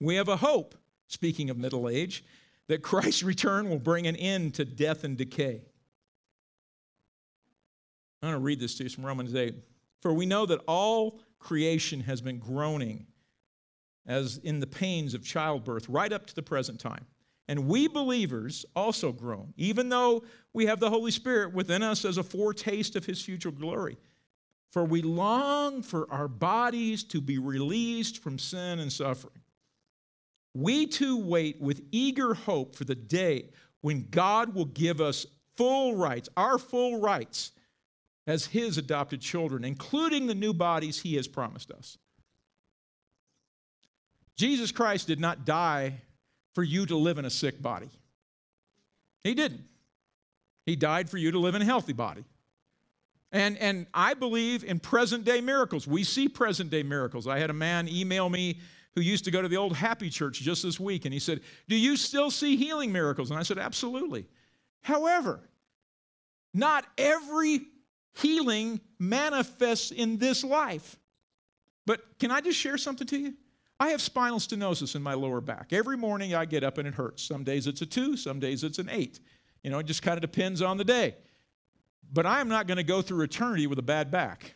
We 0.00 0.16
have 0.16 0.28
a 0.28 0.36
hope, 0.36 0.74
speaking 1.08 1.50
of 1.50 1.56
middle 1.56 1.88
age, 1.88 2.24
that 2.68 2.82
Christ's 2.82 3.22
return 3.22 3.70
will 3.70 3.78
bring 3.78 4.06
an 4.06 4.16
end 4.16 4.54
to 4.54 4.64
death 4.64 5.04
and 5.04 5.16
decay. 5.16 5.62
I'm 8.22 8.30
going 8.30 8.40
to 8.40 8.44
read 8.44 8.60
this 8.60 8.74
to 8.76 8.84
you 8.84 8.90
from 8.90 9.06
Romans 9.06 9.34
8. 9.34 9.54
For 10.02 10.12
we 10.12 10.26
know 10.26 10.46
that 10.46 10.60
all 10.66 11.20
creation 11.38 12.00
has 12.00 12.20
been 12.20 12.38
groaning 12.38 13.06
as 14.06 14.38
in 14.38 14.60
the 14.60 14.66
pains 14.66 15.14
of 15.14 15.24
childbirth 15.24 15.88
right 15.88 16.12
up 16.12 16.26
to 16.26 16.34
the 16.34 16.42
present 16.42 16.78
time. 16.78 17.06
And 17.48 17.68
we 17.68 17.86
believers 17.86 18.66
also 18.74 19.12
groan, 19.12 19.54
even 19.56 19.88
though 19.88 20.24
we 20.52 20.66
have 20.66 20.80
the 20.80 20.90
Holy 20.90 21.10
Spirit 21.10 21.54
within 21.54 21.82
us 21.82 22.04
as 22.04 22.18
a 22.18 22.22
foretaste 22.22 22.96
of 22.96 23.06
his 23.06 23.22
future 23.22 23.52
glory. 23.52 23.96
For 24.72 24.84
we 24.84 25.02
long 25.02 25.82
for 25.82 26.10
our 26.12 26.28
bodies 26.28 27.02
to 27.04 27.20
be 27.20 27.38
released 27.38 28.22
from 28.22 28.38
sin 28.38 28.78
and 28.78 28.92
suffering. 28.92 29.40
We 30.54 30.86
too 30.86 31.18
wait 31.18 31.60
with 31.60 31.84
eager 31.92 32.34
hope 32.34 32.74
for 32.74 32.84
the 32.84 32.94
day 32.94 33.50
when 33.80 34.08
God 34.10 34.54
will 34.54 34.64
give 34.64 35.00
us 35.00 35.26
full 35.56 35.96
rights, 35.96 36.28
our 36.36 36.58
full 36.58 37.00
rights 37.00 37.52
as 38.26 38.46
his 38.46 38.76
adopted 38.76 39.20
children, 39.20 39.64
including 39.64 40.26
the 40.26 40.34
new 40.34 40.52
bodies 40.52 41.00
he 41.00 41.14
has 41.16 41.28
promised 41.28 41.70
us. 41.70 41.98
Jesus 44.36 44.72
Christ 44.72 45.06
did 45.06 45.20
not 45.20 45.44
die 45.44 46.00
for 46.54 46.62
you 46.62 46.86
to 46.86 46.96
live 46.96 47.18
in 47.18 47.24
a 47.24 47.30
sick 47.30 47.60
body. 47.62 47.88
He 49.24 49.34
didn't. 49.34 49.64
He 50.64 50.76
died 50.76 51.08
for 51.08 51.18
you 51.18 51.30
to 51.30 51.38
live 51.38 51.54
in 51.54 51.62
a 51.62 51.66
healthy 51.66 51.92
body. 51.92 52.24
And, 53.32 53.58
and 53.58 53.86
I 53.92 54.14
believe 54.14 54.64
in 54.64 54.78
present 54.78 55.24
day 55.24 55.40
miracles. 55.40 55.86
We 55.86 56.04
see 56.04 56.28
present 56.28 56.70
day 56.70 56.82
miracles. 56.82 57.26
I 57.26 57.38
had 57.38 57.50
a 57.50 57.54
man 57.54 57.88
email 57.88 58.28
me 58.28 58.60
who 58.94 59.00
used 59.02 59.24
to 59.26 59.30
go 59.30 59.42
to 59.42 59.48
the 59.48 59.56
old 59.56 59.76
Happy 59.76 60.08
Church 60.08 60.40
just 60.40 60.62
this 60.62 60.80
week, 60.80 61.04
and 61.04 61.12
he 61.12 61.20
said, 61.20 61.40
Do 61.68 61.76
you 61.76 61.96
still 61.96 62.30
see 62.30 62.56
healing 62.56 62.92
miracles? 62.92 63.30
And 63.30 63.38
I 63.38 63.42
said, 63.42 63.58
Absolutely. 63.58 64.26
However, 64.82 65.40
not 66.54 66.86
every 66.96 67.60
healing 68.14 68.80
manifests 68.98 69.90
in 69.90 70.16
this 70.16 70.42
life. 70.42 70.96
But 71.84 72.00
can 72.18 72.30
I 72.30 72.40
just 72.40 72.58
share 72.58 72.78
something 72.78 73.06
to 73.08 73.18
you? 73.18 73.34
I 73.78 73.88
have 73.90 74.00
spinal 74.00 74.38
stenosis 74.38 74.96
in 74.96 75.02
my 75.02 75.14
lower 75.14 75.42
back. 75.42 75.72
Every 75.72 75.98
morning 75.98 76.34
I 76.34 76.46
get 76.46 76.64
up 76.64 76.78
and 76.78 76.88
it 76.88 76.94
hurts. 76.94 77.22
Some 77.22 77.44
days 77.44 77.66
it's 77.66 77.82
a 77.82 77.86
two, 77.86 78.16
some 78.16 78.40
days 78.40 78.64
it's 78.64 78.78
an 78.78 78.88
eight. 78.90 79.20
You 79.62 79.70
know, 79.70 79.78
it 79.78 79.86
just 79.86 80.02
kind 80.02 80.16
of 80.16 80.22
depends 80.22 80.62
on 80.62 80.78
the 80.78 80.84
day. 80.84 81.16
But 82.12 82.26
I 82.26 82.40
am 82.40 82.48
not 82.48 82.66
going 82.66 82.76
to 82.76 82.84
go 82.84 83.02
through 83.02 83.22
eternity 83.22 83.66
with 83.66 83.78
a 83.78 83.82
bad 83.82 84.10
back. 84.10 84.54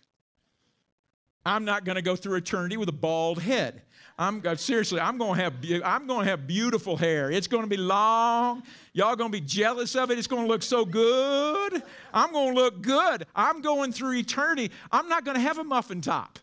I'm 1.45 1.65
not 1.65 1.85
going 1.85 1.97
to 1.97 2.03
go 2.03 2.17
through 2.17 2.37
eternity 2.37 2.77
with 2.77 2.89
a 2.89 2.93
bald 2.93 3.41
head. 3.41 3.83
I'm 4.19 4.43
uh, 4.45 4.55
seriously, 4.55 5.01
I'm 5.01 5.17
going 5.17 5.39
to 5.39 5.43
have 5.43 5.55
I'm 5.83 6.07
going 6.07 6.25
to 6.25 6.31
have 6.31 6.47
beautiful 6.47 6.99
hair. 6.99 7.31
It's 7.31 7.47
going 7.47 7.63
to 7.63 7.69
be 7.69 7.79
long. 7.79 8.63
Y'all 8.93 9.17
going 9.17 9.33
to 9.33 9.41
be 9.41 9.45
jealous 9.45 9.97
of 9.97 10.11
it. 10.11 10.19
It's 10.19 10.27
going 10.27 10.43
to 10.43 10.49
look 10.49 10.63
so 10.63 10.85
good. 10.85 11.83
I'm 12.13 12.31
going 12.33 12.55
to 12.55 12.61
look 12.61 12.83
good. 12.83 13.27
I'm 13.35 13.63
going 13.63 13.93
through 13.93 14.19
eternity. 14.19 14.71
I'm 14.93 15.09
not 15.09 15.25
going 15.25 15.37
to 15.37 15.41
have 15.41 15.59
a 15.59 15.65
muffin 15.65 16.03
top. 16.03 16.39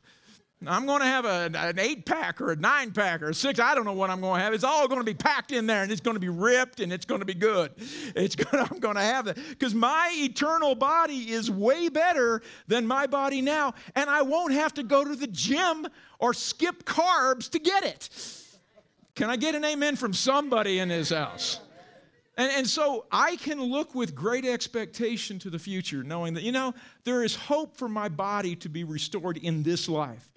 I'm 0.65 0.88
going 0.88 1.02
to 1.02 1.06
have 1.06 1.26
a, 1.26 1.52
an 1.56 1.78
eight 1.78 2.06
pack 2.06 2.41
or 2.41 2.52
a 2.52 2.56
nine 2.56 2.91
pack 2.91 3.22
or 3.22 3.30
a 3.30 3.34
six. 3.34 3.60
I 3.60 3.76
don't 3.76 3.86
know 3.86 3.93
what 3.93 4.10
I'm 4.10 4.22
going 4.22 4.39
to 4.39 4.43
have. 4.43 4.54
It's 4.56 4.63
all 4.63 4.88
going 4.88 5.00
to 5.00 5.06
be 5.06 5.13
packed 5.13 5.52
in 5.52 5.67
there 5.67 5.84
and 5.84 5.91
it's 5.91 6.02
going 6.02 6.15
to 6.15 6.20
be 6.20 6.30
ripped 6.30 6.80
and 6.80 6.91
it's 6.91 7.06
going 7.06 7.20
to 7.20 7.26
be 7.26 7.36
good. 7.36 7.72
It's 8.15 8.36
going 8.36 8.65
to, 8.65 8.74
I'm 8.74 8.80
going 8.80 8.96
to 8.96 9.02
have 9.02 9.26
that 9.26 9.36
because 9.36 9.76
my 9.76 10.12
eternal 10.15 10.74
body 10.74 11.32
is 11.32 11.52
way 11.52 11.89
better 11.89 12.41
than 12.67 12.88
my 12.88 13.06
body 13.06 13.39
now. 13.41 13.76
And 13.93 14.10
I 14.10 14.24
won't 14.24 14.54
have 14.54 14.74
to 14.76 14.84
go 14.84 15.04
to 15.04 15.15
the 15.15 15.28
gym 15.28 15.86
or 16.17 16.34
skip 16.34 16.86
carbs 16.86 17.52
to 17.52 17.60
get 17.60 17.84
it. 17.84 18.10
Can 19.13 19.30
I 19.30 19.36
get 19.36 19.54
an 19.54 19.63
amen 19.63 19.96
from 19.96 20.13
somebody 20.13 20.80
in 20.80 20.89
this 20.89 21.12
house? 21.12 21.60
And, 22.36 22.52
and 22.52 22.67
so 22.67 23.06
I 23.12 23.36
can 23.36 23.62
look 23.62 23.93
with 23.93 24.15
great 24.15 24.46
expectation 24.46 25.38
to 25.39 25.52
the 25.52 25.60
future, 25.60 26.04
knowing 26.04 26.34
that, 26.34 26.43
you 26.43 26.52
know, 26.52 26.74
there 27.04 27.24
is 27.24 27.36
hope 27.36 27.78
for 27.78 27.89
my 27.89 28.10
body 28.10 28.56
to 28.58 28.70
be 28.70 28.84
restored 28.84 29.38
in 29.38 29.62
this 29.62 29.88
life. 29.88 30.32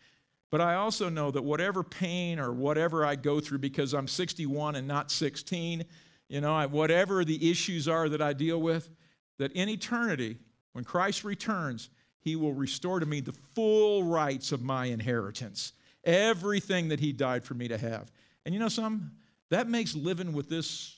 But 0.51 0.61
I 0.61 0.75
also 0.75 1.09
know 1.09 1.31
that 1.31 1.43
whatever 1.43 1.83
pain 1.83 2.41
or 2.41 2.53
whatever 2.53 3.05
I 3.05 3.15
go 3.15 3.41
through 3.41 3.59
because 3.59 3.95
I'm 3.95 4.09
61 4.09 4.75
and 4.75 4.89
not 4.89 5.11
16, 5.11 5.85
you 6.29 6.41
know, 6.41 6.67
whatever 6.69 7.25
the 7.25 7.51
issues 7.51 7.87
are 7.87 8.09
that 8.09 8.21
I 8.21 8.33
deal 8.33 8.61
with, 8.61 8.91
that 9.39 9.53
in 9.53 9.69
eternity, 9.69 10.39
when 10.73 10.85
Christ 10.85 11.25
returns, 11.25 11.91
he 12.21 12.37
will 12.37 12.53
restore 12.53 13.01
to 13.01 13.07
me 13.07 13.21
the 13.21 13.35
full 13.55 14.05
rights 14.05 14.53
of 14.53 14.63
my 14.63 14.87
inheritance, 14.87 15.73
everything 16.05 16.89
that 16.89 17.01
he 17.01 17.13
died 17.13 17.45
for 17.45 17.55
me 17.55 17.69
to 17.69 17.79
have. 17.79 18.11
And 18.45 18.55
you 18.55 18.61
know 18.61 18.69
some 18.69 19.13
that 19.51 19.69
makes 19.69 19.95
living 19.95 20.33
with 20.33 20.49
this 20.49 20.97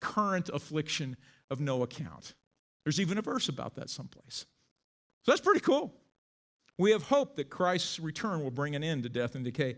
current 0.00 0.48
affliction 0.52 1.16
of 1.50 1.60
no 1.60 1.82
account. 1.82 2.34
There's 2.84 3.00
even 3.00 3.18
a 3.18 3.22
verse 3.22 3.48
about 3.48 3.74
that 3.76 3.90
someplace. 3.90 4.46
So 5.22 5.32
that's 5.32 5.40
pretty 5.40 5.60
cool. 5.60 5.92
We 6.78 6.90
have 6.90 7.04
hope 7.04 7.36
that 7.36 7.50
Christ's 7.50 8.00
return 8.00 8.42
will 8.42 8.50
bring 8.50 8.74
an 8.74 8.82
end 8.82 9.04
to 9.04 9.08
death 9.08 9.34
and 9.34 9.44
decay. 9.44 9.76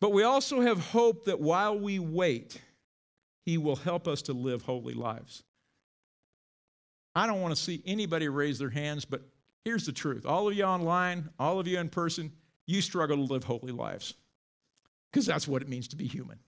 But 0.00 0.12
we 0.12 0.22
also 0.22 0.60
have 0.60 0.78
hope 0.78 1.24
that 1.24 1.40
while 1.40 1.78
we 1.78 1.98
wait, 1.98 2.60
he 3.44 3.58
will 3.58 3.76
help 3.76 4.06
us 4.06 4.22
to 4.22 4.32
live 4.32 4.62
holy 4.62 4.94
lives. 4.94 5.42
I 7.14 7.26
don't 7.26 7.40
want 7.40 7.54
to 7.54 7.60
see 7.60 7.82
anybody 7.86 8.28
raise 8.28 8.58
their 8.58 8.70
hands, 8.70 9.04
but 9.04 9.22
here's 9.64 9.86
the 9.86 9.92
truth. 9.92 10.26
All 10.26 10.48
of 10.48 10.54
you 10.54 10.64
online, 10.64 11.30
all 11.38 11.60
of 11.60 11.66
you 11.66 11.78
in 11.78 11.88
person, 11.88 12.32
you 12.66 12.80
struggle 12.80 13.16
to 13.16 13.22
live 13.32 13.44
holy 13.44 13.72
lives 13.72 14.14
because 15.10 15.26
that's 15.26 15.46
what 15.46 15.62
it 15.62 15.68
means 15.68 15.88
to 15.88 15.96
be 15.96 16.06
human. 16.06 16.38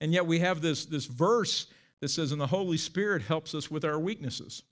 And 0.00 0.12
yet 0.12 0.26
we 0.26 0.38
have 0.38 0.62
this, 0.62 0.86
this 0.86 1.04
verse 1.04 1.66
that 2.00 2.08
says, 2.08 2.32
and 2.32 2.40
the 2.40 2.46
Holy 2.46 2.78
Spirit 2.78 3.22
helps 3.22 3.54
us 3.54 3.70
with 3.70 3.84
our 3.84 3.98
weaknesses. 3.98 4.62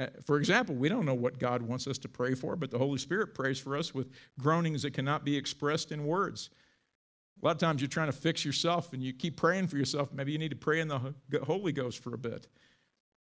Uh, 0.00 0.06
for 0.24 0.38
example, 0.38 0.74
we 0.74 0.88
don't 0.88 1.04
know 1.04 1.14
what 1.14 1.38
God 1.38 1.60
wants 1.60 1.86
us 1.86 1.98
to 1.98 2.08
pray 2.08 2.34
for, 2.34 2.56
but 2.56 2.70
the 2.70 2.78
Holy 2.78 2.98
Spirit 2.98 3.34
prays 3.34 3.58
for 3.58 3.76
us 3.76 3.94
with 3.94 4.10
groanings 4.38 4.82
that 4.82 4.94
cannot 4.94 5.24
be 5.24 5.36
expressed 5.36 5.92
in 5.92 6.06
words. 6.06 6.48
A 7.42 7.46
lot 7.46 7.52
of 7.52 7.58
times 7.58 7.82
you're 7.82 7.88
trying 7.88 8.10
to 8.10 8.12
fix 8.12 8.44
yourself 8.44 8.94
and 8.94 9.02
you 9.02 9.12
keep 9.12 9.36
praying 9.36 9.66
for 9.66 9.76
yourself. 9.76 10.12
Maybe 10.12 10.32
you 10.32 10.38
need 10.38 10.50
to 10.50 10.56
pray 10.56 10.80
in 10.80 10.88
the 10.88 11.14
Holy 11.44 11.72
Ghost 11.72 12.02
for 12.02 12.14
a 12.14 12.18
bit. 12.18 12.46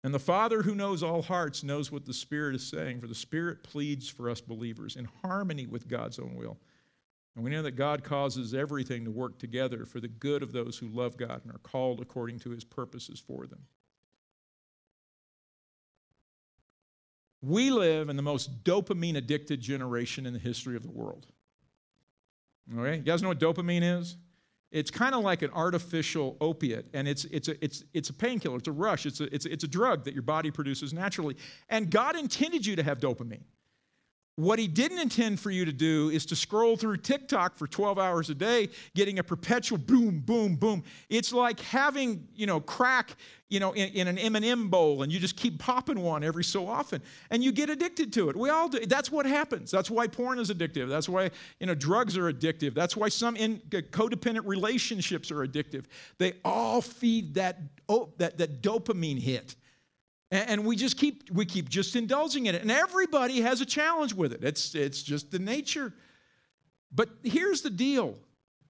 And 0.05 0.15
the 0.15 0.21
Father 0.21 0.63
who 0.63 0.77
knows 0.77 1.03
all 1.03 1.23
hearts 1.23 1.65
knows 1.65 1.91
what 1.91 2.07
the 2.07 2.15
Spirit 2.15 2.55
is 2.55 2.65
saying, 2.65 3.01
for 3.01 3.09
the 3.09 3.15
Spirit 3.15 3.65
pleads 3.65 4.09
for 4.09 4.31
us 4.31 4.41
believers 4.41 4.95
in 4.95 5.09
harmony 5.23 5.67
with 5.67 5.89
God's 5.89 6.21
own 6.21 6.37
will. 6.37 6.59
And 7.35 7.45
we 7.45 7.51
know 7.51 7.63
that 7.63 7.73
God 7.73 8.05
causes 8.05 8.55
everything 8.55 9.05
to 9.05 9.11
work 9.11 9.39
together 9.39 9.85
for 9.85 9.99
the 10.01 10.09
good 10.09 10.43
of 10.45 10.53
those 10.53 10.79
who 10.79 10.89
love 10.89 11.17
God 11.17 11.41
and 11.45 11.53
are 11.53 11.59
called 11.59 12.01
according 12.01 12.39
to 12.41 12.51
his 12.51 12.65
purposes 12.65 13.21
for 13.21 13.47
them. 13.47 13.63
We 17.41 17.71
live 17.71 18.09
in 18.09 18.17
the 18.17 18.23
most 18.23 18.65
dopamine 18.65 19.17
addicted 19.17 19.61
generation 19.61 20.27
in 20.27 20.33
the 20.33 20.39
history 20.39 20.77
of 20.77 20.83
the 20.83 20.91
world. 20.91 21.27
Okay? 22.77 22.97
You 22.97 23.03
guys 23.03 23.23
know 23.23 23.29
what 23.29 23.39
dopamine 23.39 24.01
is? 24.01 24.17
It's 24.71 24.91
kind 24.91 25.15
of 25.15 25.23
like 25.23 25.41
an 25.41 25.51
artificial 25.55 26.37
opiate, 26.43 26.87
and 26.93 27.09
it's, 27.09 27.25
it's, 27.27 27.49
a, 27.49 27.65
it's, 27.65 27.85
it's 27.95 28.11
a 28.11 28.13
painkiller, 28.13 28.59
it's 28.59 28.69
a 28.69 28.73
rush, 28.73 29.07
it's 29.07 29.21
a, 29.21 29.35
it's, 29.35 29.47
a, 29.47 29.53
it's 29.53 29.65
a 29.65 29.69
drug 29.69 30.05
that 30.05 30.13
your 30.13 30.23
body 30.23 30.51
produces 30.51 30.93
naturally. 30.93 31.37
And 31.71 31.91
God 31.91 32.17
intended 32.17 32.67
you 32.67 32.77
to 32.77 32.83
have 32.83 32.99
dopamine. 32.99 33.45
What 34.39 34.61
he 34.61 34.69
didn't 34.69 35.01
intend 35.01 35.41
for 35.41 35.51
you 35.51 35.65
to 35.65 35.73
do 35.73 36.11
is 36.11 36.25
to 36.27 36.37
scroll 36.37 36.77
through 36.77 36.99
TikTok 36.99 37.57
for 37.57 37.67
12 37.67 37.99
hours 37.99 38.31
a 38.31 38.37
day, 38.37 38.69
getting 38.95 39.19
a 39.19 39.25
perpetual 39.25 39.79
boom, 39.79 40.21
boom, 40.21 40.55
boom. 40.55 40.85
It's 41.09 41.33
like 41.33 41.59
having, 41.59 42.29
you 42.37 42.47
know, 42.47 42.61
crack, 42.61 43.17
you 43.49 43.59
know, 43.59 43.73
in, 43.73 43.89
in 43.95 44.07
an 44.07 44.17
M&M 44.17 44.69
bowl 44.69 45.03
and 45.03 45.11
you 45.11 45.19
just 45.19 45.37
keep 45.37 45.59
popping 45.59 46.01
one 46.01 46.23
every 46.23 46.45
so 46.45 46.69
often 46.69 47.03
and 47.33 47.43
you 47.43 47.51
get 47.51 47.69
addicted 47.69 48.13
to 48.13 48.29
it. 48.29 48.37
We 48.37 48.49
all 48.49 48.69
do. 48.69 48.79
That's 48.87 49.11
what 49.11 49.27
happens. 49.27 49.73
That's 49.73 49.91
why 49.91 50.07
porn 50.07 50.39
is 50.39 50.53
addictive. 50.53 50.89
That's 50.89 51.09
why, 51.09 51.33
you 51.59 51.67
know, 51.67 51.75
drugs 51.75 52.17
are 52.17 52.33
addictive. 52.33 52.75
That's 52.75 52.97
why 52.97 53.09
some 53.09 53.35
in, 53.35 53.59
codependent 53.69 54.47
relationships 54.47 55.33
are 55.33 55.45
addictive. 55.45 55.87
They 56.19 56.35
all 56.45 56.81
feed 56.81 57.35
that, 57.35 57.59
oh, 57.89 58.11
that, 58.19 58.39
that 58.39 58.63
dopamine 58.63 59.19
hit. 59.19 59.57
And 60.31 60.67
we 60.67 60.77
just 60.77 60.99
keep 60.99 61.31
we 61.31 61.47
keep 61.47 61.69
just 61.69 61.97
indulging 61.97 62.47
in 62.47 62.55
it. 62.55 62.63
And 62.63 62.71
everybody 62.71 63.41
has 63.41 63.61
a 63.61 63.67
challenge 63.67 64.13
with 64.13 64.33
it. 64.33 64.45
It's 64.45 64.75
it's 64.75 65.03
just 65.03 65.31
the 65.31 65.39
nature. 65.39 65.95
But 66.93 67.09
here's 67.23 67.63
the 67.63 67.71
deal. 67.71 68.19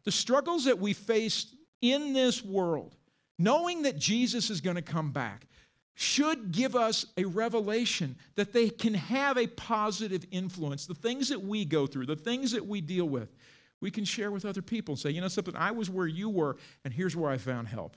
The 0.04 0.12
struggles 0.12 0.64
that 0.66 0.78
we 0.78 0.92
face 0.92 1.54
in 1.80 2.12
this 2.12 2.44
world, 2.44 2.94
knowing 3.38 3.82
that 3.82 3.98
Jesus 3.98 4.50
is 4.50 4.60
going 4.60 4.76
to 4.76 4.82
come 4.82 5.10
back, 5.10 5.46
should 5.94 6.52
give 6.52 6.76
us 6.76 7.04
a 7.16 7.24
revelation 7.24 8.14
that 8.36 8.52
they 8.52 8.70
can 8.70 8.94
have 8.94 9.36
a 9.36 9.48
positive 9.48 10.24
influence. 10.30 10.86
The 10.86 10.94
things 10.94 11.28
that 11.28 11.42
we 11.42 11.64
go 11.64 11.88
through, 11.88 12.06
the 12.06 12.14
things 12.14 12.52
that 12.52 12.64
we 12.64 12.80
deal 12.80 13.06
with, 13.06 13.34
we 13.80 13.90
can 13.90 14.04
share 14.04 14.30
with 14.30 14.44
other 14.44 14.62
people 14.62 14.92
and 14.92 14.98
say, 15.00 15.10
you 15.10 15.20
know 15.20 15.26
something, 15.26 15.56
I 15.56 15.72
was 15.72 15.90
where 15.90 16.06
you 16.06 16.28
were, 16.28 16.56
and 16.84 16.94
here's 16.94 17.16
where 17.16 17.30
I 17.30 17.36
found 17.36 17.66
help. 17.66 17.96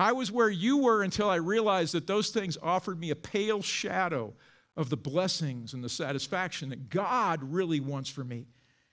I 0.00 0.12
was 0.12 0.32
where 0.32 0.48
you 0.48 0.78
were 0.78 1.02
until 1.02 1.28
I 1.28 1.36
realized 1.36 1.92
that 1.92 2.06
those 2.06 2.30
things 2.30 2.56
offered 2.62 2.98
me 2.98 3.10
a 3.10 3.14
pale 3.14 3.60
shadow 3.60 4.32
of 4.74 4.88
the 4.88 4.96
blessings 4.96 5.74
and 5.74 5.84
the 5.84 5.90
satisfaction 5.90 6.70
that 6.70 6.88
God 6.88 7.42
really 7.42 7.80
wants 7.80 8.08
for 8.08 8.24
me. 8.24 8.46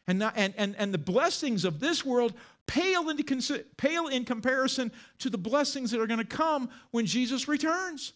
And, 0.06 0.20
not, 0.20 0.34
and, 0.36 0.54
and, 0.58 0.76
and 0.78 0.93
the 0.93 0.98
blessings 0.98 1.63
of 1.63 1.80
this 1.80 2.04
world 2.04 2.34
pale, 2.65 3.10
into, 3.10 3.63
pale 3.78 4.08
in 4.08 4.26
comparison 4.26 4.91
to 5.20 5.30
the 5.30 5.38
blessings 5.38 5.91
that 5.91 6.02
are 6.02 6.08
going 6.08 6.20
to 6.20 6.26
come 6.26 6.70
when 6.91 7.06
Jesus 7.06 7.48
returns. 7.48 8.12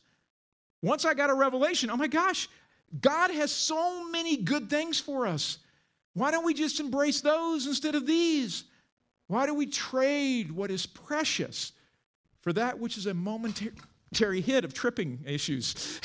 Once 0.82 1.06
I 1.06 1.14
got 1.14 1.30
a 1.30 1.34
revelation, 1.34 1.90
oh 1.92 1.96
my 1.96 2.08
gosh, 2.08 2.50
God 3.00 3.32
has 3.32 3.54
so 3.54 4.10
many 4.10 4.36
good 4.36 4.70
things 4.70 5.00
for 5.00 5.28
us. 5.28 5.60
Why 6.14 6.30
don't 6.30 6.44
we 6.44 6.54
just 6.54 6.82
embrace 6.82 7.22
those 7.22 7.68
instead 7.68 7.96
of 7.96 8.06
these? 8.06 8.66
Why 9.28 9.46
do 9.46 9.54
we 9.54 9.68
trade 9.68 10.52
what 10.52 10.72
is 10.72 10.86
precious 10.86 11.72
for 12.42 12.54
that 12.54 12.80
which 12.80 12.98
is 12.98 13.06
a 13.06 13.14
momentary 13.14 14.42
hit 14.42 14.66
of 14.66 14.74
tripping 14.74 15.20
issues. 15.26 16.02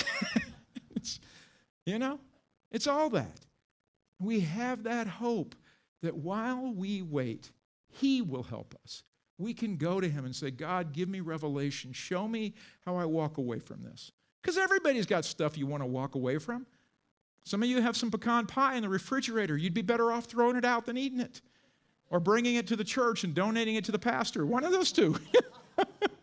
you 1.86 1.98
know, 1.98 2.20
it's 2.70 2.86
all 2.86 3.10
that. 3.10 3.40
We 4.20 4.40
have 4.40 4.84
that 4.84 5.06
hope 5.06 5.54
that 6.02 6.16
while 6.16 6.72
we 6.74 7.02
wait, 7.02 7.50
He 7.88 8.22
will 8.22 8.42
help 8.42 8.74
us. 8.84 9.02
We 9.38 9.52
can 9.52 9.76
go 9.76 10.00
to 10.00 10.08
Him 10.08 10.24
and 10.24 10.34
say, 10.34 10.50
God, 10.50 10.92
give 10.92 11.08
me 11.08 11.20
revelation. 11.20 11.92
Show 11.92 12.26
me 12.26 12.54
how 12.84 12.96
I 12.96 13.04
walk 13.04 13.38
away 13.38 13.58
from 13.58 13.82
this. 13.82 14.12
Because 14.42 14.56
everybody's 14.56 15.06
got 15.06 15.24
stuff 15.24 15.58
you 15.58 15.66
want 15.66 15.82
to 15.82 15.86
walk 15.86 16.14
away 16.14 16.38
from. 16.38 16.66
Some 17.44 17.62
of 17.62 17.68
you 17.68 17.80
have 17.80 17.96
some 17.96 18.10
pecan 18.10 18.46
pie 18.46 18.76
in 18.76 18.82
the 18.82 18.88
refrigerator. 18.88 19.56
You'd 19.56 19.74
be 19.74 19.82
better 19.82 20.10
off 20.10 20.24
throwing 20.24 20.56
it 20.56 20.64
out 20.64 20.86
than 20.86 20.96
eating 20.96 21.20
it 21.20 21.40
or 22.10 22.20
bringing 22.20 22.56
it 22.56 22.66
to 22.68 22.76
the 22.76 22.84
church 22.84 23.24
and 23.24 23.34
donating 23.34 23.74
it 23.74 23.84
to 23.84 23.92
the 23.92 23.98
pastor. 23.98 24.46
One 24.46 24.64
of 24.64 24.72
those 24.72 24.92
two. 24.92 25.16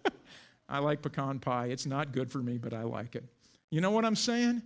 I 0.74 0.80
like 0.80 1.04
pecan 1.04 1.38
pie. 1.38 1.68
It's 1.68 1.86
not 1.86 2.14
good 2.14 2.32
for 2.32 2.40
me, 2.40 2.58
but 2.58 2.74
I 2.74 2.82
like 2.82 3.16
it. 3.16 3.24
You 3.70 3.80
know 3.80 3.92
what 3.92 4.06
I'm 4.06 4.16
saying? 4.16 4.64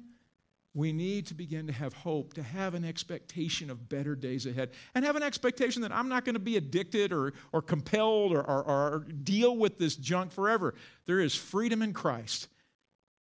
We 0.73 0.93
need 0.93 1.27
to 1.27 1.33
begin 1.33 1.67
to 1.67 1.73
have 1.73 1.91
hope, 1.91 2.33
to 2.35 2.43
have 2.43 2.75
an 2.75 2.85
expectation 2.85 3.69
of 3.69 3.89
better 3.89 4.15
days 4.15 4.45
ahead, 4.45 4.71
and 4.95 5.03
have 5.03 5.17
an 5.17 5.23
expectation 5.23 5.81
that 5.81 5.91
I'm 5.91 6.07
not 6.07 6.23
going 6.23 6.35
to 6.35 6.39
be 6.39 6.55
addicted 6.55 7.11
or, 7.11 7.33
or 7.51 7.61
compelled 7.61 8.31
or, 8.31 8.41
or, 8.41 8.63
or 8.63 9.07
deal 9.21 9.57
with 9.57 9.77
this 9.77 9.97
junk 9.97 10.31
forever. 10.31 10.75
There 11.07 11.19
is 11.19 11.35
freedom 11.35 11.81
in 11.81 11.91
Christ 11.91 12.47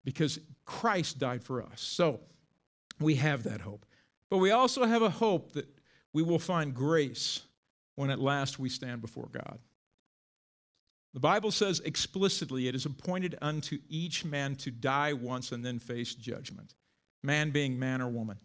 because 0.04 0.39
Christ 0.65 1.19
died 1.19 1.41
for 1.41 1.63
us. 1.63 1.80
So 1.80 2.19
we 3.00 3.15
have 3.15 3.43
that 3.43 3.62
hope. 3.62 3.86
But 4.30 4.39
we 4.39 4.52
also 4.52 4.84
have 4.84 5.04
a 5.04 5.10
hope 5.10 5.54
that 5.54 5.69
we 6.12 6.22
will 6.22 6.39
find 6.39 6.74
grace 6.74 7.43
when 7.96 8.10
at 8.10 8.19
last 8.19 8.60
we 8.60 8.67
stand 8.67 9.00
before 9.00 9.30
God. 9.32 9.60
The 11.13 11.19
Bible 11.19 11.52
says 11.52 11.80
explicitly, 11.82 12.67
it 12.67 12.76
is 12.76 12.86
appointed 12.86 13.38
unto 13.41 13.80
each 13.88 14.26
man 14.26 14.56
to 14.58 14.71
die 14.71 15.13
once 15.13 15.52
and 15.52 15.63
then 15.63 15.80
face 15.80 16.15
judgment. 16.15 16.73
Man 17.21 17.52
being 17.52 17.78
man 17.78 18.02
or 18.02 18.10
woman. 18.10 18.39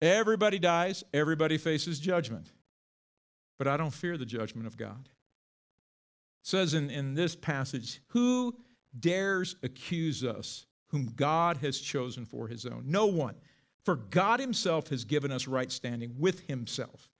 Everybody 0.00 0.58
dies, 0.58 1.02
everybody 1.12 1.58
faces 1.58 1.98
judgment. 1.98 2.52
But 3.58 3.68
I 3.68 3.76
don't 3.76 3.92
fear 3.92 4.16
the 4.16 4.26
judgment 4.26 4.66
of 4.66 4.76
God. 4.76 5.08
It 5.08 6.46
says 6.46 6.74
in, 6.74 6.90
in 6.90 7.14
this 7.14 7.34
passage, 7.34 8.00
Who 8.08 8.56
dares 8.98 9.56
accuse 9.62 10.22
us 10.22 10.66
whom 10.88 11.12
God 11.16 11.56
has 11.58 11.80
chosen 11.80 12.24
for 12.24 12.46
his 12.46 12.66
own? 12.66 12.84
No 12.86 13.06
one. 13.06 13.34
For 13.84 13.96
God 13.96 14.40
himself 14.40 14.88
has 14.88 15.04
given 15.04 15.30
us 15.30 15.48
right 15.48 15.70
standing 15.70 16.14
with 16.18 16.46
himself. 16.46 17.10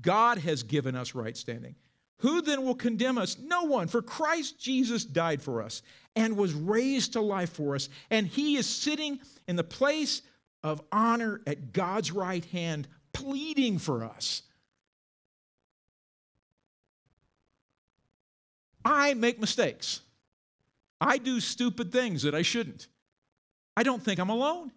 God 0.00 0.38
has 0.38 0.62
given 0.62 0.94
us 0.94 1.14
right 1.14 1.36
standing. 1.36 1.76
Who 2.20 2.42
then 2.42 2.64
will 2.64 2.74
condemn 2.74 3.18
us? 3.18 3.38
No 3.38 3.64
one, 3.64 3.88
for 3.88 4.02
Christ 4.02 4.60
Jesus 4.60 5.04
died 5.04 5.42
for 5.42 5.62
us 5.62 5.82
and 6.14 6.36
was 6.36 6.52
raised 6.52 7.14
to 7.14 7.20
life 7.20 7.50
for 7.50 7.74
us, 7.74 7.88
and 8.10 8.26
he 8.26 8.56
is 8.56 8.66
sitting 8.66 9.20
in 9.48 9.56
the 9.56 9.64
place 9.64 10.22
of 10.62 10.82
honor 10.92 11.40
at 11.46 11.72
God's 11.72 12.12
right 12.12 12.44
hand, 12.46 12.88
pleading 13.12 13.78
for 13.78 14.04
us. 14.04 14.42
I 18.84 19.14
make 19.14 19.40
mistakes. 19.40 20.00
I 21.00 21.18
do 21.18 21.40
stupid 21.40 21.92
things 21.92 22.22
that 22.22 22.34
I 22.34 22.42
shouldn't. 22.42 22.88
I 23.76 23.82
don't 23.82 24.02
think 24.02 24.20
I'm 24.20 24.30
alone. 24.30 24.72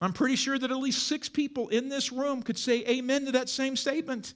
I'm 0.00 0.12
pretty 0.12 0.36
sure 0.36 0.58
that 0.58 0.70
at 0.70 0.76
least 0.76 1.06
six 1.06 1.28
people 1.28 1.68
in 1.68 1.88
this 1.88 2.10
room 2.10 2.42
could 2.42 2.58
say 2.58 2.84
amen 2.86 3.26
to 3.26 3.32
that 3.32 3.48
same 3.48 3.76
statement. 3.76 4.34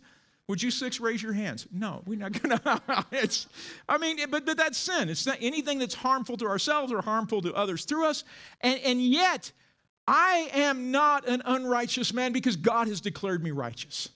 Would 0.50 0.60
you 0.60 0.72
six 0.72 0.98
raise 0.98 1.22
your 1.22 1.32
hands? 1.32 1.68
No, 1.70 2.02
we're 2.06 2.18
not 2.18 2.32
gonna. 2.32 2.82
it's, 3.12 3.46
I 3.88 3.98
mean, 3.98 4.18
but, 4.28 4.44
but 4.44 4.56
that's 4.56 4.76
sin. 4.76 5.08
It's 5.08 5.24
not 5.24 5.38
anything 5.40 5.78
that's 5.78 5.94
harmful 5.94 6.36
to 6.38 6.46
ourselves 6.46 6.92
or 6.92 7.00
harmful 7.02 7.40
to 7.42 7.54
others 7.54 7.84
through 7.84 8.06
us. 8.06 8.24
And, 8.60 8.80
and 8.80 9.00
yet, 9.00 9.52
I 10.08 10.50
am 10.52 10.90
not 10.90 11.28
an 11.28 11.40
unrighteous 11.44 12.12
man 12.12 12.32
because 12.32 12.56
God 12.56 12.88
has 12.88 13.00
declared 13.00 13.44
me 13.44 13.52
righteous. 13.52 14.08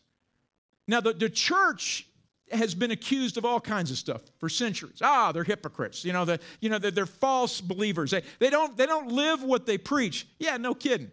Now, 0.89 1.01
the, 1.01 1.13
the 1.13 1.31
church 1.31 2.09
has 2.51 2.75
been 2.75 2.91
accused 2.91 3.39
of 3.39 3.45
all 3.45 3.61
kinds 3.61 3.93
of 3.93 3.97
stuff 3.97 4.23
for 4.41 4.49
centuries. 4.49 4.99
Ah, 5.03 5.31
they're 5.31 5.45
hypocrites. 5.45 6.05
You 6.05 6.15
know, 6.15 6.25
the, 6.25 6.41
you 6.61 6.69
know 6.69 6.81
they're, 6.81 6.91
they're 6.91 7.07
false 7.07 7.61
believers. 7.61 8.11
They, 8.11 8.23
they, 8.41 8.51
don't, 8.51 8.77
they 8.77 8.87
don't 8.87 9.13
live 9.13 9.45
what 9.45 9.67
they 9.67 9.79
preach. 9.79 10.27
Yeah, 10.41 10.57
no 10.57 10.75
kidding. 10.75 11.13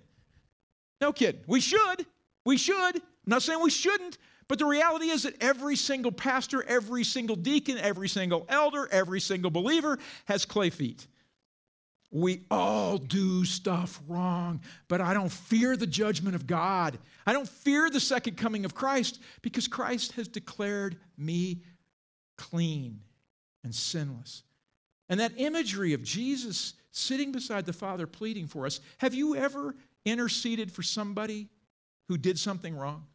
No 0.99 1.13
kidding. 1.13 1.41
We 1.45 1.61
should. 1.61 2.07
We 2.43 2.57
should. 2.57 2.95
I'm 2.95 3.01
not 3.27 3.43
saying 3.43 3.61
we 3.61 3.69
shouldn't, 3.69 4.17
but 4.51 4.59
the 4.59 4.65
reality 4.65 5.05
is 5.05 5.23
that 5.23 5.41
every 5.41 5.77
single 5.77 6.11
pastor, 6.11 6.61
every 6.67 7.05
single 7.05 7.37
deacon, 7.37 7.77
every 7.77 8.09
single 8.09 8.45
elder, 8.49 8.85
every 8.91 9.21
single 9.21 9.49
believer 9.49 9.97
has 10.25 10.43
clay 10.43 10.69
feet. 10.69 11.07
We 12.11 12.43
all 12.51 12.97
do 12.97 13.45
stuff 13.45 14.01
wrong, 14.09 14.59
but 14.89 14.99
I 14.99 15.13
don't 15.13 15.31
fear 15.31 15.77
the 15.77 15.87
judgment 15.87 16.35
of 16.35 16.47
God. 16.47 16.99
I 17.25 17.31
don't 17.31 17.47
fear 17.47 17.89
the 17.89 18.01
second 18.01 18.35
coming 18.35 18.65
of 18.65 18.75
Christ 18.75 19.21
because 19.41 19.69
Christ 19.69 20.11
has 20.17 20.27
declared 20.27 20.97
me 21.17 21.61
clean 22.37 22.99
and 23.63 23.73
sinless. 23.73 24.43
And 25.07 25.21
that 25.21 25.31
imagery 25.37 25.93
of 25.93 26.03
Jesus 26.03 26.73
sitting 26.91 27.31
beside 27.31 27.65
the 27.65 27.71
Father 27.71 28.05
pleading 28.05 28.47
for 28.47 28.65
us 28.65 28.81
have 28.97 29.13
you 29.13 29.33
ever 29.33 29.77
interceded 30.03 30.73
for 30.73 30.83
somebody 30.83 31.47
who 32.09 32.17
did 32.17 32.37
something 32.37 32.75
wrong? 32.75 33.05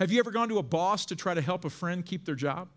Have 0.00 0.12
you 0.12 0.20
ever 0.20 0.30
gone 0.30 0.48
to 0.50 0.58
a 0.58 0.62
boss 0.62 1.04
to 1.06 1.16
try 1.16 1.34
to 1.34 1.40
help 1.40 1.64
a 1.64 1.70
friend 1.70 2.06
keep 2.06 2.24
their 2.24 2.36
job? 2.36 2.68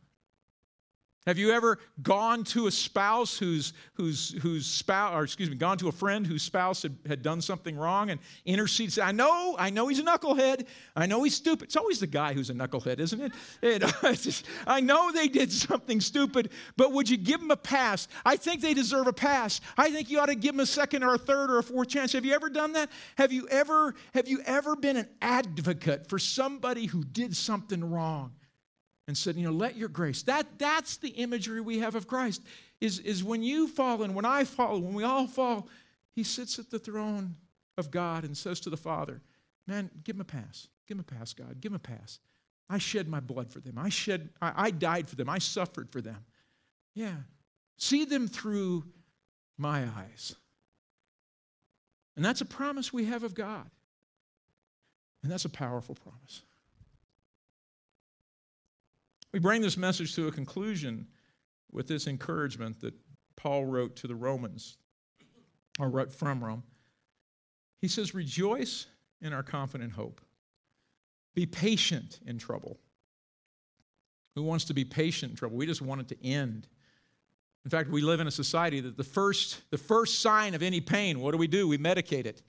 Have 1.28 1.38
you 1.38 1.52
ever 1.52 1.78
gone 2.02 2.44
to 2.46 2.66
a 2.66 2.72
spouse 2.72 3.38
whose, 3.38 3.74
whose, 3.94 4.34
whose 4.42 4.66
spouse, 4.66 5.14
or 5.14 5.24
excuse 5.24 5.52
me, 5.52 5.56
gone 5.56 5.78
to 5.78 5.88
a 5.88 5.92
friend 5.92 6.26
whose 6.26 6.42
spouse 6.42 6.82
had, 6.82 6.98
had 7.08 7.22
done 7.22 7.42
something 7.42 7.78
wrong 7.78 8.10
and 8.10 8.20
interceded? 8.44 8.98
I 8.98 9.12
know, 9.12 9.56
I 9.60 9.70
know 9.70 9.88
he's 9.88 10.00
a 10.00 10.04
knucklehead. 10.04 10.66
I 10.96 11.06
know 11.06 11.22
he's 11.22 11.36
stupid. 11.36 11.66
It's 11.66 11.76
always 11.76 12.00
the 12.00 12.08
guy 12.08 12.34
who's 12.34 12.50
a 12.50 12.56
knucklehead, 12.56 13.00
isn't 13.00 13.22
it? 13.22 13.34
it 13.62 13.84
just, 14.20 14.48
I 14.66 14.82
know 14.82 15.12
they 15.12 15.28
did 15.28 15.52
something 15.52 16.02
stupid, 16.02 16.50
but 16.76 16.92
would 16.92 17.08
you 17.08 17.18
give 17.18 17.40
them 17.40 17.52
a 17.52 17.58
pass? 17.58 18.08
I 18.26 18.36
think 18.36 18.62
they 18.62 18.74
deserve 18.74 19.06
a 19.06 19.14
pass. 19.14 19.62
I 19.78 19.92
think 19.92 20.10
you 20.10 20.20
ought 20.20 20.26
to 20.26 20.36
give 20.36 20.54
them 20.54 20.62
a 20.62 20.66
second 20.66 21.04
or 21.04 21.14
a 21.14 21.20
third 21.20 21.52
or 21.52 21.60
a 21.60 21.64
fourth 21.64 21.90
chance. 21.90 22.14
Have 22.14 22.26
you 22.26 22.34
ever 22.34 22.50
done 22.50 22.74
that? 22.74 22.90
Have 23.20 23.32
you 23.32 23.48
ever, 23.50 23.94
have 24.16 24.28
you 24.28 24.42
ever 24.48 24.76
been 24.76 24.98
an 24.98 25.08
advocate 25.22 26.10
for 26.10 26.18
somebody 26.18 26.88
who 26.88 27.04
did 27.04 27.38
something 27.38 27.88
wrong? 27.88 28.34
And 29.08 29.18
said, 29.18 29.36
you 29.36 29.46
know, 29.46 29.52
let 29.52 29.76
your 29.76 29.90
grace. 29.90 30.24
That, 30.24 30.46
that's 30.58 30.98
the 30.98 31.10
imagery 31.10 31.62
we 31.62 31.80
have 31.80 31.96
of 31.96 32.08
Christ, 32.08 32.42
is, 32.80 33.00
is 33.00 33.24
when 33.24 33.44
you 33.44 33.68
fall 33.68 34.04
and 34.04 34.16
when 34.16 34.26
I 34.26 34.44
fall, 34.44 34.80
when 34.80 34.94
we 34.94 35.04
all 35.04 35.28
fall, 35.28 35.68
he 36.14 36.24
sits 36.24 36.60
at 36.60 36.70
the 36.70 36.80
throne 36.80 37.36
of 37.78 37.92
God 37.92 38.24
and 38.24 38.38
says 38.38 38.60
to 38.62 38.70
the 38.70 38.78
Father, 38.78 39.22
man, 39.68 39.90
give 40.04 40.16
him 40.16 40.22
a 40.22 40.26
pass. 40.26 40.68
Give 40.88 40.98
him 40.98 41.06
a 41.08 41.16
pass, 41.16 41.34
God. 41.34 41.62
Give 41.62 41.72
him 41.72 41.78
a 41.78 41.80
pass. 41.80 42.20
I 42.70 42.78
shed 42.78 43.08
my 43.08 43.20
blood 43.20 43.52
for 43.52 43.60
them. 43.60 43.78
I 43.78 43.90
shed, 43.90 44.30
I, 44.42 44.54
I 44.56 44.72
died 44.72 45.10
for 45.10 45.16
them. 45.16 45.30
I 45.30 45.40
suffered 45.40 45.90
for 45.90 46.02
them. 46.02 46.24
Yeah. 46.94 47.16
See 47.78 48.06
them 48.06 48.28
through 48.28 48.86
my 49.58 49.84
eyes. 49.84 50.36
And 52.16 52.24
that's 52.24 52.42
a 52.42 52.46
promise 52.46 52.92
we 52.92 53.06
have 53.06 53.24
of 53.24 53.34
God. 53.34 53.70
And 55.24 55.32
that's 55.32 55.46
a 55.46 55.50
powerful 55.50 55.96
promise. 55.96 56.42
We 59.34 59.40
bring 59.40 59.62
this 59.62 59.78
message 59.78 60.16
to 60.16 60.28
a 60.28 60.32
conclusion 60.32 61.08
with 61.72 61.88
this 61.88 62.08
encouragement 62.08 62.82
that 62.82 62.94
Paul 63.36 63.66
wrote 63.66 63.96
to 63.98 64.08
the 64.08 64.16
Romans, 64.16 64.78
or 65.80 65.90
wrote 65.90 66.14
from 66.14 66.44
Rome. 66.44 66.64
He 67.80 67.88
says, 67.88 68.14
Rejoice 68.14 68.88
in 69.22 69.34
our 69.34 69.44
confident 69.44 69.94
hope. 69.94 70.22
Be 71.34 71.46
patient 71.46 72.20
in 72.26 72.38
trouble. 72.38 72.78
Who 74.36 74.44
wants 74.44 74.66
to 74.66 74.74
be 74.74 74.86
patient 74.86 75.32
in 75.32 75.36
trouble? 75.38 75.58
We 75.58 75.66
just 75.66 75.82
want 75.82 76.02
it 76.02 76.08
to 76.10 76.26
end. 76.26 76.68
In 77.64 77.72
fact, 77.72 77.90
we 77.90 78.02
live 78.02 78.20
in 78.20 78.28
a 78.28 78.32
society 78.32 78.80
that 78.82 78.98
the 78.98 79.04
first, 79.04 79.62
the 79.72 79.78
first 79.78 80.20
sign 80.20 80.54
of 80.56 80.64
any 80.64 80.82
pain, 80.82 81.20
what 81.20 81.32
do 81.32 81.38
we 81.38 81.48
do? 81.48 81.68
We 81.68 81.78
medicate 81.78 82.26
it. 82.26 82.42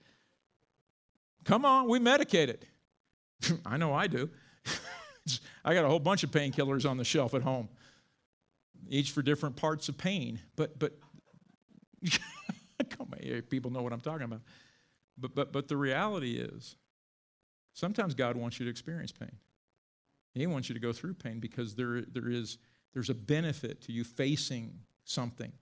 Come 1.44 1.64
on, 1.64 1.88
we 1.88 1.98
medicate 1.98 2.48
it. 2.48 2.64
I 3.66 3.76
know 3.76 3.92
I 3.92 4.06
do. 4.06 4.30
I 5.64 5.74
got 5.74 5.84
a 5.84 5.88
whole 5.88 5.98
bunch 5.98 6.24
of 6.24 6.30
painkillers 6.30 6.88
on 6.88 6.96
the 6.96 7.04
shelf 7.04 7.34
at 7.34 7.42
home, 7.42 7.68
each 8.88 9.10
for 9.12 9.22
different 9.22 9.56
parts 9.56 9.88
of 9.88 9.98
pain. 9.98 10.40
But 10.56 10.78
but 10.78 10.98
come 12.90 13.08
on, 13.12 13.42
people 13.42 13.70
know 13.70 13.82
what 13.82 13.92
I'm 13.92 14.00
talking 14.00 14.24
about. 14.24 14.40
But 15.18 15.34
but 15.34 15.52
but 15.52 15.68
the 15.68 15.76
reality 15.76 16.36
is, 16.36 16.76
sometimes 17.74 18.14
God 18.14 18.36
wants 18.36 18.58
you 18.58 18.64
to 18.64 18.70
experience 18.70 19.12
pain. 19.12 19.36
He 20.34 20.46
wants 20.46 20.68
you 20.68 20.74
to 20.74 20.80
go 20.80 20.92
through 20.92 21.14
pain 21.14 21.40
because 21.40 21.74
there 21.74 22.02
there 22.02 22.28
is 22.28 22.58
there's 22.94 23.10
a 23.10 23.14
benefit 23.14 23.82
to 23.82 23.92
you 23.92 24.04
facing 24.04 24.80
something 25.04 25.52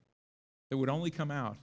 that 0.68 0.76
would 0.76 0.88
only 0.88 1.10
come 1.10 1.30
out 1.30 1.56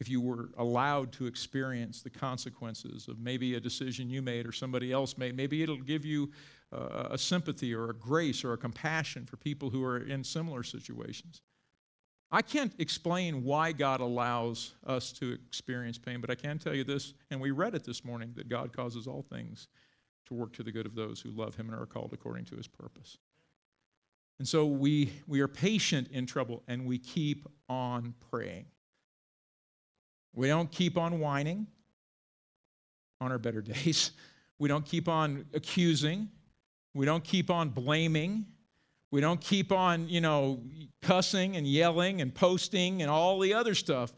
if 0.00 0.08
you 0.08 0.20
were 0.20 0.50
allowed 0.58 1.12
to 1.12 1.26
experience 1.26 2.02
the 2.02 2.10
consequences 2.10 3.06
of 3.08 3.18
maybe 3.20 3.54
a 3.54 3.60
decision 3.60 4.10
you 4.10 4.20
made 4.20 4.46
or 4.46 4.52
somebody 4.52 4.92
else 4.92 5.16
made. 5.16 5.36
Maybe 5.36 5.62
it'll 5.62 5.76
give 5.76 6.04
you 6.04 6.30
uh, 6.72 7.08
a 7.10 7.18
sympathy 7.18 7.74
or 7.74 7.90
a 7.90 7.94
grace 7.94 8.44
or 8.44 8.52
a 8.52 8.56
compassion 8.56 9.26
for 9.26 9.36
people 9.36 9.70
who 9.70 9.84
are 9.84 9.98
in 9.98 10.24
similar 10.24 10.62
situations. 10.62 11.42
I 12.34 12.40
can't 12.40 12.72
explain 12.78 13.44
why 13.44 13.72
God 13.72 14.00
allows 14.00 14.72
us 14.86 15.12
to 15.12 15.32
experience 15.32 15.98
pain, 15.98 16.20
but 16.20 16.30
I 16.30 16.34
can 16.34 16.58
tell 16.58 16.74
you 16.74 16.82
this, 16.82 17.12
and 17.30 17.38
we 17.40 17.50
read 17.50 17.74
it 17.74 17.84
this 17.84 18.04
morning, 18.04 18.32
that 18.36 18.48
God 18.48 18.74
causes 18.74 19.06
all 19.06 19.22
things 19.22 19.68
to 20.26 20.34
work 20.34 20.54
to 20.54 20.62
the 20.62 20.72
good 20.72 20.86
of 20.86 20.94
those 20.94 21.20
who 21.20 21.30
love 21.30 21.56
Him 21.56 21.68
and 21.68 21.78
are 21.78 21.84
called 21.84 22.12
according 22.14 22.46
to 22.46 22.56
His 22.56 22.66
purpose. 22.66 23.18
And 24.38 24.48
so 24.48 24.64
we, 24.64 25.12
we 25.26 25.40
are 25.40 25.48
patient 25.48 26.08
in 26.10 26.26
trouble 26.26 26.62
and 26.66 26.86
we 26.86 26.98
keep 26.98 27.46
on 27.68 28.14
praying. 28.30 28.64
We 30.34 30.48
don't 30.48 30.70
keep 30.70 30.96
on 30.96 31.20
whining 31.20 31.66
on 33.20 33.32
our 33.32 33.38
better 33.38 33.60
days. 33.62 34.12
We 34.58 34.68
don't 34.68 34.84
keep 34.84 35.08
on 35.08 35.46
accusing. 35.54 36.28
We 36.94 37.06
don't 37.06 37.24
keep 37.24 37.50
on 37.50 37.70
blaming. 37.70 38.46
We 39.10 39.20
don't 39.20 39.40
keep 39.40 39.72
on, 39.72 40.08
you 40.08 40.20
know, 40.20 40.62
cussing 41.02 41.56
and 41.56 41.66
yelling 41.66 42.20
and 42.20 42.34
posting 42.34 43.02
and 43.02 43.10
all 43.10 43.38
the 43.38 43.54
other 43.54 43.74
stuff. 43.74 44.12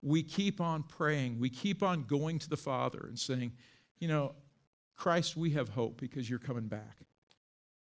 We 0.00 0.22
keep 0.22 0.60
on 0.60 0.84
praying. 0.84 1.40
We 1.40 1.50
keep 1.50 1.82
on 1.82 2.04
going 2.04 2.38
to 2.38 2.48
the 2.48 2.56
Father 2.56 3.04
and 3.08 3.18
saying, 3.18 3.52
you 3.98 4.06
know, 4.06 4.34
Christ, 4.96 5.36
we 5.36 5.50
have 5.50 5.70
hope 5.70 6.00
because 6.00 6.30
you're 6.30 6.38
coming 6.38 6.68
back. 6.68 6.98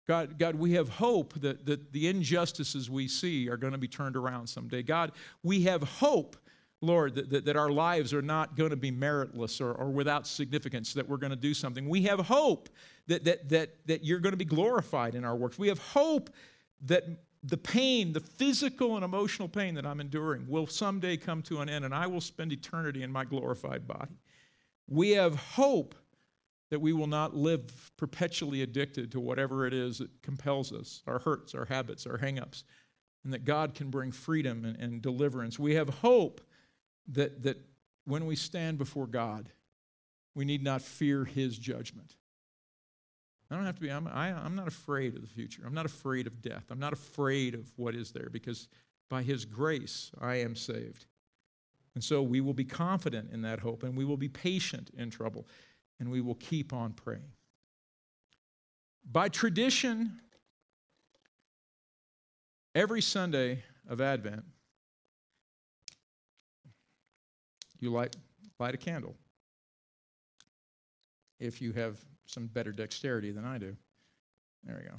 God, 0.07 0.37
God, 0.37 0.55
we 0.55 0.73
have 0.73 0.89
hope 0.89 1.39
that, 1.41 1.65
that 1.65 1.93
the 1.93 2.07
injustices 2.07 2.89
we 2.89 3.07
see 3.07 3.47
are 3.47 3.57
going 3.57 3.73
to 3.73 3.79
be 3.79 3.87
turned 3.87 4.17
around 4.17 4.47
someday. 4.47 4.83
God, 4.83 5.11
we 5.43 5.63
have 5.63 5.83
hope 5.83 6.35
Lord, 6.81 7.13
that, 7.15 7.45
that, 7.45 7.55
our 7.55 7.69
lives 7.69 8.11
are 8.11 8.23
not 8.23 8.55
going 8.55 8.71
to 8.71 8.75
be 8.75 8.91
meritless 8.91 9.61
or, 9.61 9.71
or 9.71 9.91
without 9.91 10.25
significance, 10.25 10.93
that 10.93 11.07
we're 11.07 11.17
going 11.17 11.31
to 11.31 11.35
do 11.35 11.53
something. 11.53 11.87
We 11.87 12.03
have 12.03 12.19
hope 12.19 12.69
that, 13.07 13.23
that, 13.25 13.49
that, 13.49 13.85
that 13.85 14.03
you're 14.03 14.19
going 14.19 14.33
to 14.33 14.37
be 14.37 14.45
glorified 14.45 15.13
in 15.13 15.23
our 15.23 15.35
works. 15.35 15.59
We 15.59 15.67
have 15.67 15.77
hope 15.77 16.31
that 16.85 17.03
the 17.43 17.57
pain, 17.57 18.13
the 18.13 18.19
physical 18.19 18.95
and 18.95 19.05
emotional 19.05 19.47
pain 19.47 19.75
that 19.75 19.85
I'm 19.85 19.99
enduring, 19.99 20.47
will 20.47 20.65
someday 20.65 21.17
come 21.17 21.43
to 21.43 21.61
an 21.61 21.69
end 21.69 21.85
and 21.85 21.93
I 21.93 22.07
will 22.07 22.21
spend 22.21 22.51
eternity 22.51 23.03
in 23.03 23.11
my 23.11 23.25
glorified 23.25 23.87
body. 23.87 24.17
We 24.87 25.11
have 25.11 25.35
hope 25.35 25.93
that 26.71 26.79
we 26.79 26.93
will 26.93 27.07
not 27.07 27.35
live 27.35 27.91
perpetually 27.97 28.63
addicted 28.63 29.11
to 29.11 29.19
whatever 29.19 29.67
it 29.67 29.73
is 29.73 29.99
that 29.99 30.09
compels 30.23 30.71
us, 30.71 31.03
our 31.05 31.19
hurts, 31.19 31.53
our 31.53 31.65
habits, 31.65 32.07
our 32.07 32.17
hangups, 32.17 32.63
and 33.23 33.33
that 33.33 33.45
God 33.45 33.75
can 33.75 33.89
bring 33.89 34.11
freedom 34.11 34.65
and, 34.65 34.77
and 34.77 35.01
deliverance. 35.01 35.59
We 35.59 35.75
have 35.75 35.89
hope 35.89 36.41
that, 37.09 37.43
that 37.43 37.57
when 38.05 38.25
we 38.25 38.35
stand 38.35 38.77
before 38.77 39.07
God, 39.07 39.49
we 40.35 40.45
need 40.45 40.63
not 40.63 40.81
fear 40.81 41.25
his 41.25 41.57
judgment. 41.57 42.15
I 43.49 43.55
don't 43.55 43.65
have 43.65 43.75
to 43.75 43.81
be, 43.81 43.89
I'm, 43.89 44.07
I, 44.07 44.29
am 44.29 44.37
i 44.37 44.45
am 44.45 44.55
not 44.55 44.67
afraid 44.67 45.15
of 45.15 45.21
the 45.21 45.27
future. 45.27 45.63
I'm 45.65 45.73
not 45.73 45.85
afraid 45.85 46.25
of 46.25 46.41
death. 46.41 46.65
I'm 46.69 46.79
not 46.79 46.93
afraid 46.93 47.53
of 47.53 47.69
what 47.75 47.95
is 47.95 48.11
there 48.11 48.29
because 48.31 48.69
by 49.09 49.23
his 49.23 49.43
grace 49.43 50.09
I 50.21 50.35
am 50.35 50.55
saved. 50.55 51.05
And 51.93 52.03
so 52.03 52.21
we 52.21 52.39
will 52.39 52.53
be 52.53 52.63
confident 52.63 53.31
in 53.33 53.41
that 53.41 53.59
hope 53.59 53.83
and 53.83 53.97
we 53.97 54.05
will 54.05 54.17
be 54.17 54.29
patient 54.29 54.89
in 54.97 55.09
trouble 55.09 55.45
and 55.99 56.09
we 56.09 56.21
will 56.21 56.35
keep 56.35 56.71
on 56.71 56.93
praying. 56.93 57.33
By 59.09 59.27
tradition, 59.27 60.21
every 62.73 63.01
Sunday 63.01 63.63
of 63.89 63.99
Advent, 63.99 64.45
you 67.81 67.91
light, 67.91 68.15
light 68.59 68.73
a 68.73 68.77
candle. 68.77 69.15
If 71.39 71.61
you 71.61 71.73
have 71.73 71.97
some 72.25 72.47
better 72.47 72.71
dexterity 72.71 73.31
than 73.31 73.45
I 73.45 73.57
do. 73.57 73.75
There 74.63 74.79
we 74.81 74.87
go. 74.87 74.95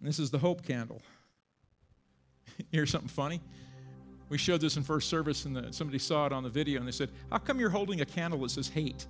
This 0.00 0.18
is 0.18 0.30
the 0.30 0.38
hope 0.38 0.64
candle. 0.64 1.00
Here's 2.70 2.90
something 2.90 3.08
funny. 3.08 3.40
We 4.28 4.38
showed 4.38 4.60
this 4.60 4.76
in 4.76 4.82
first 4.82 5.10
service, 5.10 5.44
and 5.44 5.54
the, 5.54 5.72
somebody 5.72 5.98
saw 5.98 6.26
it 6.26 6.32
on 6.32 6.42
the 6.42 6.48
video, 6.48 6.78
and 6.78 6.88
they 6.88 6.92
said, 6.92 7.10
How 7.30 7.38
come 7.38 7.60
you're 7.60 7.70
holding 7.70 8.00
a 8.00 8.04
candle 8.06 8.40
that 8.40 8.50
says 8.50 8.68
hate? 8.68 9.06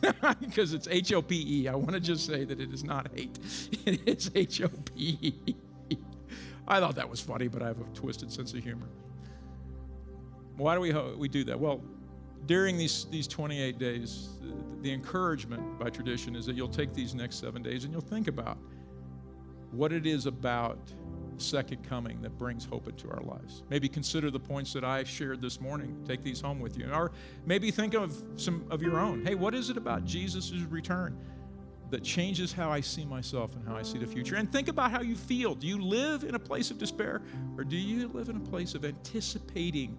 because 0.40 0.74
it's 0.74 0.86
H 0.88 1.12
O 1.12 1.22
P 1.22 1.62
E. 1.62 1.68
I 1.68 1.74
want 1.74 1.92
to 1.92 2.00
just 2.00 2.26
say 2.26 2.44
that 2.44 2.60
it 2.60 2.72
is 2.72 2.84
not 2.84 3.08
hate, 3.14 3.38
it 3.86 4.06
is 4.06 4.30
H 4.34 4.62
O 4.62 4.68
P 4.68 5.18
E. 5.20 5.54
I 6.68 6.80
thought 6.80 6.96
that 6.96 7.08
was 7.08 7.20
funny, 7.20 7.48
but 7.48 7.62
I 7.62 7.68
have 7.68 7.80
a 7.80 7.84
twisted 7.94 8.32
sense 8.32 8.52
of 8.52 8.62
humor. 8.62 8.88
Why 10.56 10.74
do 10.74 10.80
we, 10.80 10.92
we 11.16 11.28
do 11.28 11.44
that? 11.44 11.58
Well, 11.58 11.82
during 12.46 12.78
these, 12.78 13.06
these 13.10 13.26
28 13.26 13.78
days, 13.78 14.30
the, 14.40 14.54
the 14.82 14.92
encouragement 14.92 15.78
by 15.78 15.90
tradition 15.90 16.36
is 16.36 16.46
that 16.46 16.54
you'll 16.54 16.68
take 16.68 16.94
these 16.94 17.14
next 17.14 17.36
seven 17.36 17.62
days 17.62 17.84
and 17.84 17.92
you'll 17.92 18.02
think 18.02 18.28
about 18.28 18.58
what 19.72 19.92
it 19.92 20.06
is 20.06 20.26
about 20.26 20.78
the 21.36 21.42
second 21.42 21.86
coming 21.86 22.20
that 22.22 22.38
brings 22.38 22.64
hope 22.64 22.88
into 22.88 23.10
our 23.10 23.20
lives. 23.20 23.62
Maybe 23.68 23.88
consider 23.88 24.30
the 24.30 24.40
points 24.40 24.72
that 24.72 24.84
I 24.84 25.04
shared 25.04 25.42
this 25.42 25.60
morning. 25.60 26.02
Take 26.06 26.22
these 26.22 26.40
home 26.40 26.60
with 26.60 26.78
you. 26.78 26.90
Or 26.90 27.12
maybe 27.44 27.70
think 27.70 27.94
of 27.94 28.22
some 28.36 28.64
of 28.70 28.82
your 28.82 28.98
own. 28.98 29.24
Hey, 29.24 29.34
what 29.34 29.54
is 29.54 29.68
it 29.68 29.76
about 29.76 30.04
Jesus' 30.04 30.52
return 30.52 31.18
that 31.90 32.02
changes 32.02 32.52
how 32.52 32.70
I 32.70 32.80
see 32.80 33.04
myself 33.04 33.54
and 33.54 33.66
how 33.66 33.76
I 33.76 33.82
see 33.82 33.98
the 33.98 34.06
future? 34.06 34.36
And 34.36 34.50
think 34.50 34.68
about 34.68 34.90
how 34.90 35.02
you 35.02 35.14
feel. 35.14 35.54
Do 35.54 35.66
you 35.66 35.80
live 35.82 36.24
in 36.24 36.34
a 36.34 36.38
place 36.38 36.70
of 36.70 36.78
despair 36.78 37.20
or 37.58 37.64
do 37.64 37.76
you 37.76 38.08
live 38.08 38.28
in 38.28 38.36
a 38.36 38.40
place 38.40 38.74
of 38.74 38.84
anticipating 38.84 39.98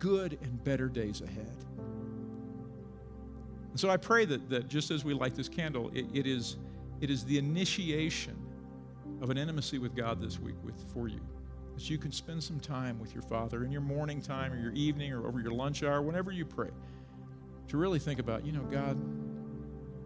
good 0.00 0.36
and 0.42 0.64
better 0.64 0.88
days 0.88 1.20
ahead? 1.20 1.56
And 3.70 3.78
so 3.78 3.88
I 3.88 3.96
pray 3.96 4.24
that, 4.24 4.50
that 4.50 4.68
just 4.68 4.90
as 4.90 5.04
we 5.04 5.14
light 5.14 5.36
this 5.36 5.48
candle, 5.48 5.90
it, 5.94 6.06
it, 6.12 6.26
is, 6.26 6.56
it 7.00 7.08
is 7.08 7.24
the 7.24 7.38
initiation 7.38 8.36
of 9.20 9.30
an 9.30 9.38
intimacy 9.38 9.78
with 9.78 9.94
God 9.94 10.20
this 10.20 10.40
week 10.40 10.56
with, 10.64 10.74
for 10.92 11.06
you. 11.06 11.20
That 11.76 11.88
you 11.88 11.96
can 11.98 12.10
spend 12.10 12.42
some 12.42 12.58
time 12.58 12.98
with 12.98 13.14
your 13.14 13.22
Father 13.22 13.64
in 13.64 13.70
your 13.70 13.80
morning 13.80 14.20
time 14.20 14.52
or 14.52 14.58
your 14.58 14.72
evening 14.72 15.12
or 15.12 15.26
over 15.26 15.40
your 15.40 15.52
lunch 15.52 15.84
hour, 15.84 16.02
whenever 16.02 16.32
you 16.32 16.44
pray, 16.44 16.70
to 17.68 17.76
really 17.76 18.00
think 18.00 18.18
about, 18.18 18.44
you 18.44 18.50
know, 18.50 18.62
God, 18.62 18.98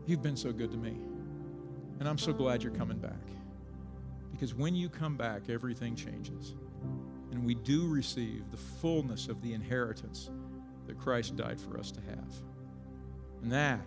you've 0.06 0.22
been 0.22 0.36
so 0.36 0.52
good 0.52 0.70
to 0.70 0.76
me. 0.76 0.96
And 2.00 2.08
I'm 2.08 2.18
so 2.18 2.32
glad 2.32 2.62
you're 2.62 2.72
coming 2.72 2.98
back. 2.98 3.12
Because 4.32 4.54
when 4.54 4.74
you 4.74 4.88
come 4.88 5.16
back, 5.16 5.48
everything 5.48 5.94
changes. 5.94 6.54
And 7.34 7.44
we 7.44 7.54
do 7.54 7.88
receive 7.88 8.48
the 8.52 8.56
fullness 8.56 9.26
of 9.26 9.42
the 9.42 9.52
inheritance 9.54 10.30
that 10.86 10.98
Christ 10.98 11.36
died 11.36 11.60
for 11.60 11.78
us 11.78 11.90
to 11.90 12.00
have. 12.02 12.34
And 13.42 13.50
that, 13.50 13.80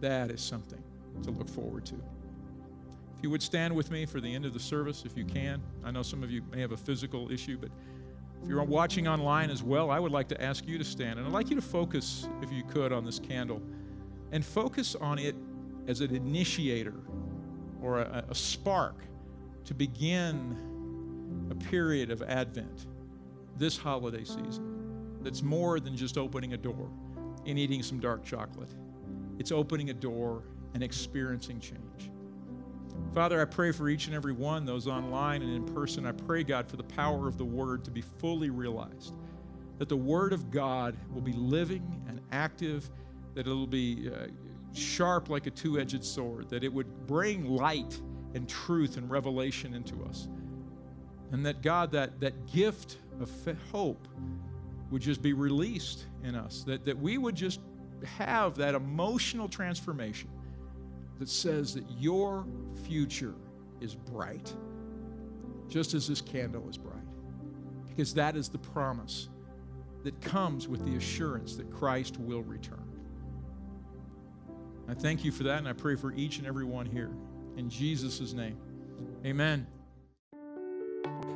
that 0.00 0.32
is 0.32 0.40
something 0.40 0.82
to 1.22 1.30
look 1.30 1.48
forward 1.48 1.86
to. 1.86 1.94
If 1.94 3.22
you 3.22 3.30
would 3.30 3.42
stand 3.42 3.74
with 3.74 3.92
me 3.92 4.04
for 4.04 4.20
the 4.20 4.34
end 4.34 4.44
of 4.44 4.52
the 4.52 4.60
service, 4.60 5.04
if 5.06 5.16
you 5.16 5.24
can. 5.24 5.62
I 5.84 5.92
know 5.92 6.02
some 6.02 6.24
of 6.24 6.30
you 6.30 6.42
may 6.50 6.60
have 6.60 6.72
a 6.72 6.76
physical 6.76 7.30
issue, 7.30 7.56
but 7.56 7.70
if 8.42 8.48
you're 8.48 8.62
watching 8.64 9.06
online 9.06 9.48
as 9.50 9.62
well, 9.62 9.90
I 9.90 10.00
would 10.00 10.12
like 10.12 10.28
to 10.28 10.42
ask 10.42 10.66
you 10.66 10.76
to 10.76 10.84
stand. 10.84 11.18
And 11.18 11.26
I'd 11.26 11.32
like 11.32 11.48
you 11.50 11.56
to 11.56 11.62
focus, 11.62 12.28
if 12.42 12.52
you 12.52 12.64
could, 12.64 12.92
on 12.92 13.04
this 13.04 13.20
candle 13.20 13.62
and 14.32 14.44
focus 14.44 14.96
on 14.96 15.20
it 15.20 15.36
as 15.86 16.00
an 16.00 16.14
initiator 16.14 16.94
or 17.80 18.00
a, 18.00 18.24
a 18.28 18.34
spark 18.34 18.96
to 19.66 19.72
begin 19.72 20.75
a 21.50 21.54
period 21.54 22.10
of 22.10 22.22
Advent 22.22 22.86
this 23.56 23.76
holiday 23.76 24.24
season 24.24 25.16
that's 25.22 25.42
more 25.42 25.80
than 25.80 25.96
just 25.96 26.18
opening 26.18 26.52
a 26.52 26.56
door 26.56 26.90
and 27.46 27.58
eating 27.58 27.82
some 27.82 27.98
dark 27.98 28.24
chocolate. 28.24 28.74
It's 29.38 29.52
opening 29.52 29.90
a 29.90 29.94
door 29.94 30.44
and 30.74 30.82
experiencing 30.82 31.60
change. 31.60 32.10
Father, 33.14 33.40
I 33.40 33.44
pray 33.44 33.72
for 33.72 33.88
each 33.88 34.06
and 34.06 34.14
every 34.14 34.32
one, 34.32 34.64
those 34.64 34.86
online 34.86 35.42
and 35.42 35.52
in 35.52 35.64
person. 35.74 36.06
I 36.06 36.12
pray, 36.12 36.44
God, 36.44 36.68
for 36.68 36.76
the 36.76 36.84
power 36.84 37.26
of 37.26 37.38
the 37.38 37.44
Word 37.44 37.84
to 37.84 37.90
be 37.90 38.02
fully 38.02 38.50
realized. 38.50 39.14
That 39.78 39.88
the 39.88 39.96
Word 39.96 40.32
of 40.32 40.50
God 40.50 40.96
will 41.12 41.22
be 41.22 41.32
living 41.32 42.02
and 42.08 42.20
active, 42.32 42.90
that 43.34 43.46
it'll 43.46 43.66
be 43.66 44.10
uh, 44.10 44.26
sharp 44.74 45.28
like 45.28 45.46
a 45.46 45.50
two 45.50 45.78
edged 45.78 46.04
sword, 46.04 46.48
that 46.50 46.64
it 46.64 46.72
would 46.72 47.06
bring 47.06 47.44
light 47.44 48.00
and 48.34 48.48
truth 48.48 48.96
and 48.96 49.10
revelation 49.10 49.74
into 49.74 50.04
us. 50.04 50.28
And 51.32 51.44
that, 51.46 51.62
God, 51.62 51.92
that, 51.92 52.20
that 52.20 52.46
gift 52.52 52.98
of 53.20 53.30
hope 53.72 54.06
would 54.90 55.02
just 55.02 55.22
be 55.22 55.32
released 55.32 56.06
in 56.22 56.34
us, 56.34 56.62
that, 56.64 56.84
that 56.84 56.98
we 56.98 57.18
would 57.18 57.34
just 57.34 57.60
have 58.04 58.56
that 58.56 58.74
emotional 58.74 59.48
transformation 59.48 60.28
that 61.18 61.28
says 61.28 61.74
that 61.74 61.84
your 61.98 62.46
future 62.84 63.34
is 63.80 63.94
bright, 63.94 64.52
just 65.68 65.94
as 65.94 66.06
this 66.06 66.20
candle 66.20 66.68
is 66.68 66.76
bright. 66.76 66.96
Because 67.88 68.14
that 68.14 68.36
is 68.36 68.48
the 68.48 68.58
promise 68.58 69.28
that 70.04 70.20
comes 70.20 70.68
with 70.68 70.84
the 70.84 70.96
assurance 70.96 71.56
that 71.56 71.70
Christ 71.70 72.18
will 72.18 72.42
return. 72.42 72.84
I 74.88 74.94
thank 74.94 75.24
you 75.24 75.32
for 75.32 75.42
that, 75.44 75.58
and 75.58 75.66
I 75.66 75.72
pray 75.72 75.96
for 75.96 76.12
each 76.12 76.38
and 76.38 76.46
every 76.46 76.64
one 76.64 76.86
here. 76.86 77.10
In 77.56 77.68
Jesus' 77.68 78.32
name, 78.32 78.56
amen. 79.24 79.66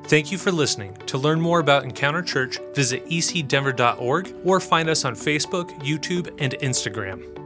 Thank 0.04 0.32
you 0.32 0.38
for 0.38 0.50
listening. 0.50 0.96
To 1.06 1.18
learn 1.18 1.40
more 1.40 1.60
about 1.60 1.84
Encounter 1.84 2.22
Church, 2.22 2.58
visit 2.74 3.06
ecdenver.org 3.06 4.34
or 4.44 4.58
find 4.58 4.88
us 4.88 5.04
on 5.04 5.14
Facebook, 5.14 5.68
YouTube, 5.80 6.34
and 6.38 6.54
Instagram. 6.54 7.39